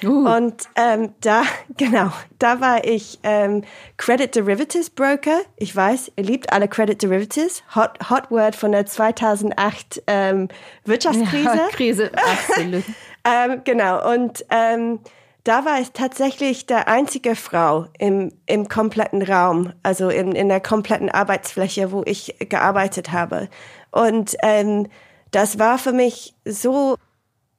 [0.04, 0.28] Uh.
[0.28, 1.42] Und ähm, da,
[1.78, 3.64] genau, da war ich ähm,
[3.96, 5.40] Credit Derivatives Broker.
[5.56, 7.62] Ich weiß, ihr liebt alle Credit Derivatives.
[7.74, 10.48] Hot, hot Word von der 2008 ähm,
[10.84, 11.44] Wirtschaftskrise.
[11.44, 12.10] Ja, Krise,
[12.48, 12.84] absolut.
[13.24, 14.98] ähm, genau, und ähm,
[15.44, 20.60] da war ich tatsächlich der einzige Frau im, im kompletten Raum, also in, in der
[20.60, 23.48] kompletten Arbeitsfläche, wo ich gearbeitet habe.
[23.90, 24.88] Und ähm,
[25.34, 26.96] das war für mich so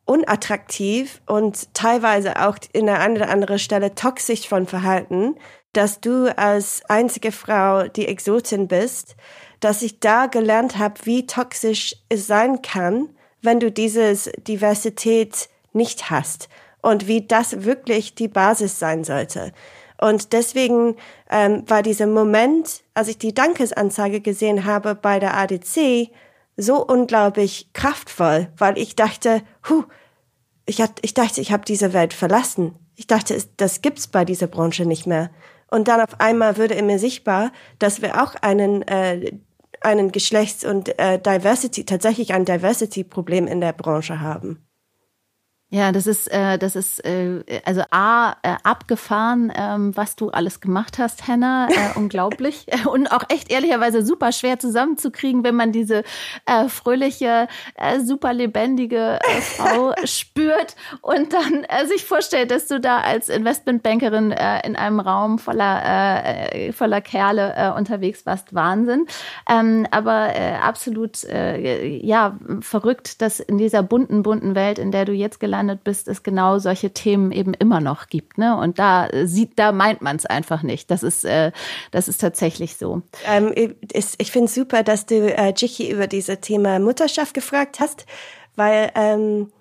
[0.05, 5.35] unattraktiv und teilweise auch in einer anderen andere Stelle toxisch von Verhalten,
[5.73, 9.15] dass du als einzige Frau die Exotin bist,
[9.59, 13.09] dass ich da gelernt habe, wie toxisch es sein kann,
[13.41, 16.47] wenn du dieses Diversität nicht hast
[16.81, 19.51] und wie das wirklich die Basis sein sollte.
[19.99, 20.95] Und deswegen
[21.29, 26.09] ähm, war dieser Moment, als ich die Dankesanzeige gesehen habe bei der ADC,
[26.57, 29.83] so unglaublich kraftvoll, weil ich dachte, hu,
[30.65, 32.75] ich, hat, ich dachte, ich habe diese Welt verlassen.
[32.95, 35.29] Ich dachte, das gibt's bei dieser Branche nicht mehr.
[35.69, 39.37] Und dann auf einmal würde mir sichtbar, dass wir auch einen äh,
[39.85, 44.65] einen Geschlechts- und äh, Diversity tatsächlich ein Diversity-Problem in der Branche haben.
[45.75, 50.61] Ja, das ist, äh, das ist äh, also A, äh, abgefahren, ähm, was du alles
[50.61, 51.67] gemacht hast, Hannah.
[51.67, 52.67] Äh, unglaublich.
[52.85, 56.05] Und auch echt ehrlicherweise super schwer zusammenzukriegen, wenn man diese
[56.45, 62.79] äh, fröhliche, äh, super lebendige äh, Frau spürt und dann äh, sich vorstellt, dass du
[62.79, 68.55] da als Investmentbankerin äh, in einem Raum voller, äh, voller Kerle äh, unterwegs warst.
[68.55, 69.07] Wahnsinn.
[69.49, 75.03] Ähm, aber äh, absolut, äh, ja, verrückt, dass in dieser bunten, bunten Welt, in der
[75.03, 78.37] du jetzt gelandet gelandet bist, es genau solche Themen eben immer noch gibt.
[78.37, 78.55] Ne?
[78.57, 80.91] Und da sieht, da meint man es einfach nicht.
[80.91, 81.51] Das ist, äh,
[81.91, 83.01] das ist tatsächlich so.
[83.25, 83.53] Ähm,
[83.91, 88.05] ich finde es super, dass du äh, Jiki über dieses Thema Mutterschaft gefragt hast,
[88.55, 89.51] weil ähm,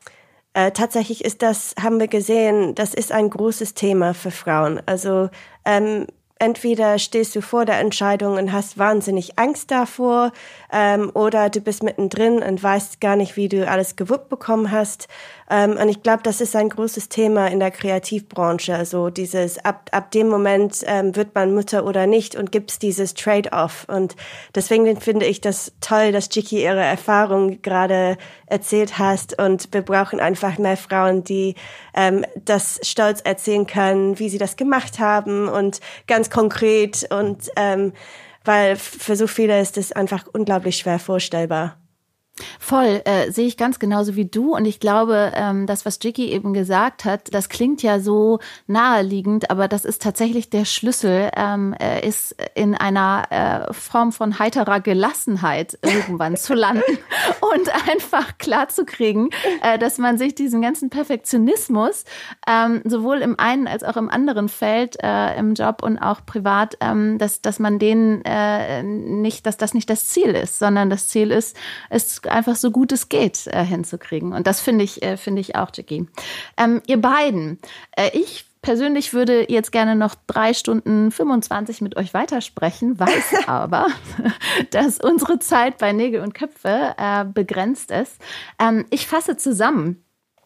[0.52, 4.80] äh, tatsächlich ist das, haben wir gesehen, das ist ein großes Thema für Frauen.
[4.86, 5.30] Also
[5.64, 6.06] ähm,
[6.38, 10.32] entweder stehst du vor der Entscheidung und hast wahnsinnig Angst davor,
[10.72, 15.08] ähm, oder du bist mittendrin und weißt gar nicht, wie du alles gewuppt bekommen hast.
[15.50, 18.74] Ähm, und ich glaube, das ist ein großes Thema in der Kreativbranche.
[18.74, 23.14] Also dieses ab, ab dem Moment ähm, wird man Mutter oder nicht und gibt's dieses
[23.14, 23.86] Trade-off.
[23.88, 24.16] Und
[24.54, 28.16] deswegen finde ich das toll, dass Jiki ihre Erfahrung gerade
[28.46, 29.38] erzählt hast.
[29.40, 31.54] Und wir brauchen einfach mehr Frauen, die
[31.94, 37.92] ähm, das stolz erzählen können, wie sie das gemacht haben und ganz konkret und ähm,
[38.44, 41.78] weil für so viele ist es einfach unglaublich schwer vorstellbar.
[42.58, 44.56] Voll, äh, sehe ich ganz genauso wie du.
[44.56, 49.50] Und ich glaube, ähm, das, was Jicky eben gesagt hat, das klingt ja so naheliegend,
[49.50, 54.80] aber das ist tatsächlich der Schlüssel, ähm, äh, ist in einer äh, Form von heiterer
[54.80, 56.82] Gelassenheit irgendwann zu landen
[57.40, 59.30] und einfach klarzukriegen,
[59.62, 62.04] äh, dass man sich diesen ganzen Perfektionismus
[62.48, 66.78] ähm, sowohl im einen als auch im anderen Feld, äh, im Job und auch privat,
[66.80, 71.06] ähm, dass, dass man denen äh, nicht, dass das nicht das Ziel ist, sondern das
[71.06, 71.56] Ziel ist,
[71.90, 74.32] es einfach so gut es geht äh, hinzukriegen.
[74.32, 76.06] Und das finde ich, äh, finde ich auch, Jackie.
[76.56, 77.58] Ähm, ihr beiden,
[77.96, 83.86] äh, ich persönlich würde jetzt gerne noch drei Stunden 25 mit euch weitersprechen, weiß aber,
[84.70, 88.20] dass unsere Zeit bei Nägel und Köpfe äh, begrenzt ist.
[88.58, 90.00] Ähm, ich fasse zusammen.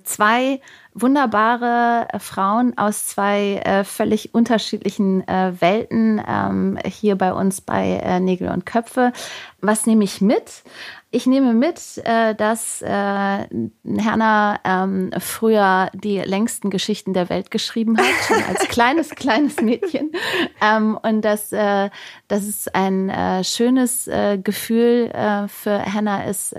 [0.04, 0.60] Zwei
[0.94, 8.00] wunderbare äh, Frauen aus zwei äh, völlig unterschiedlichen äh, Welten ähm, hier bei uns bei
[8.02, 9.12] äh, Nägel und Köpfe.
[9.60, 10.62] Was nehme ich mit?
[11.10, 17.96] Ich nehme mit, äh, dass äh, Herner ähm, früher die längsten Geschichten der Welt geschrieben
[17.96, 20.12] hat, schon als kleines, kleines Mädchen.
[20.60, 21.88] Ähm, und dass, äh,
[22.28, 23.10] dass es ein
[23.42, 24.04] schönes
[24.44, 25.10] Gefühl
[25.48, 26.54] für Hannah ist,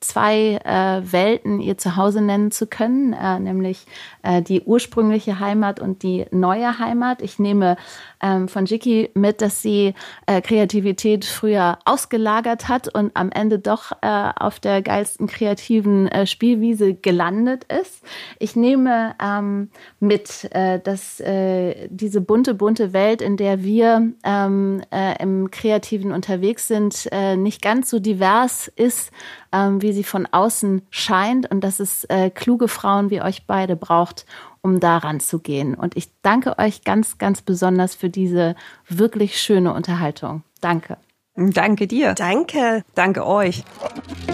[0.00, 0.60] zwei
[1.02, 3.10] Welten ihr Zuhause nennen zu können,
[3.42, 3.81] nämlich
[4.48, 7.22] die ursprüngliche Heimat und die neue Heimat.
[7.22, 7.76] Ich nehme
[8.22, 9.94] ähm, von Jiki mit, dass sie
[10.26, 16.26] äh, Kreativität früher ausgelagert hat und am Ende doch äh, auf der geilsten kreativen äh,
[16.26, 18.02] Spielwiese gelandet ist.
[18.38, 19.70] Ich nehme ähm,
[20.00, 26.12] mit, äh, dass äh, diese bunte, bunte Welt, in der wir ähm, äh, im Kreativen
[26.12, 29.10] unterwegs sind, nicht ganz so divers ist,
[29.52, 34.26] ähm, wie sie von außen scheint und dass es kluge Frauen wie euch beide braucht,
[34.62, 35.74] um daran zu gehen.
[35.74, 38.54] Und ich danke euch ganz, ganz besonders für diese
[38.88, 40.42] wirklich schöne Unterhaltung.
[40.60, 40.96] Danke.
[41.34, 42.14] Danke dir.
[42.14, 42.84] Danke.
[42.94, 43.64] Danke euch.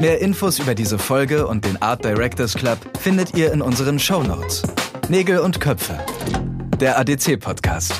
[0.00, 4.22] Mehr Infos über diese Folge und den Art Directors Club findet ihr in unseren Show
[4.22, 4.62] Notes.
[5.08, 5.98] Nägel und Köpfe.
[6.80, 7.94] Der ADC Podcast.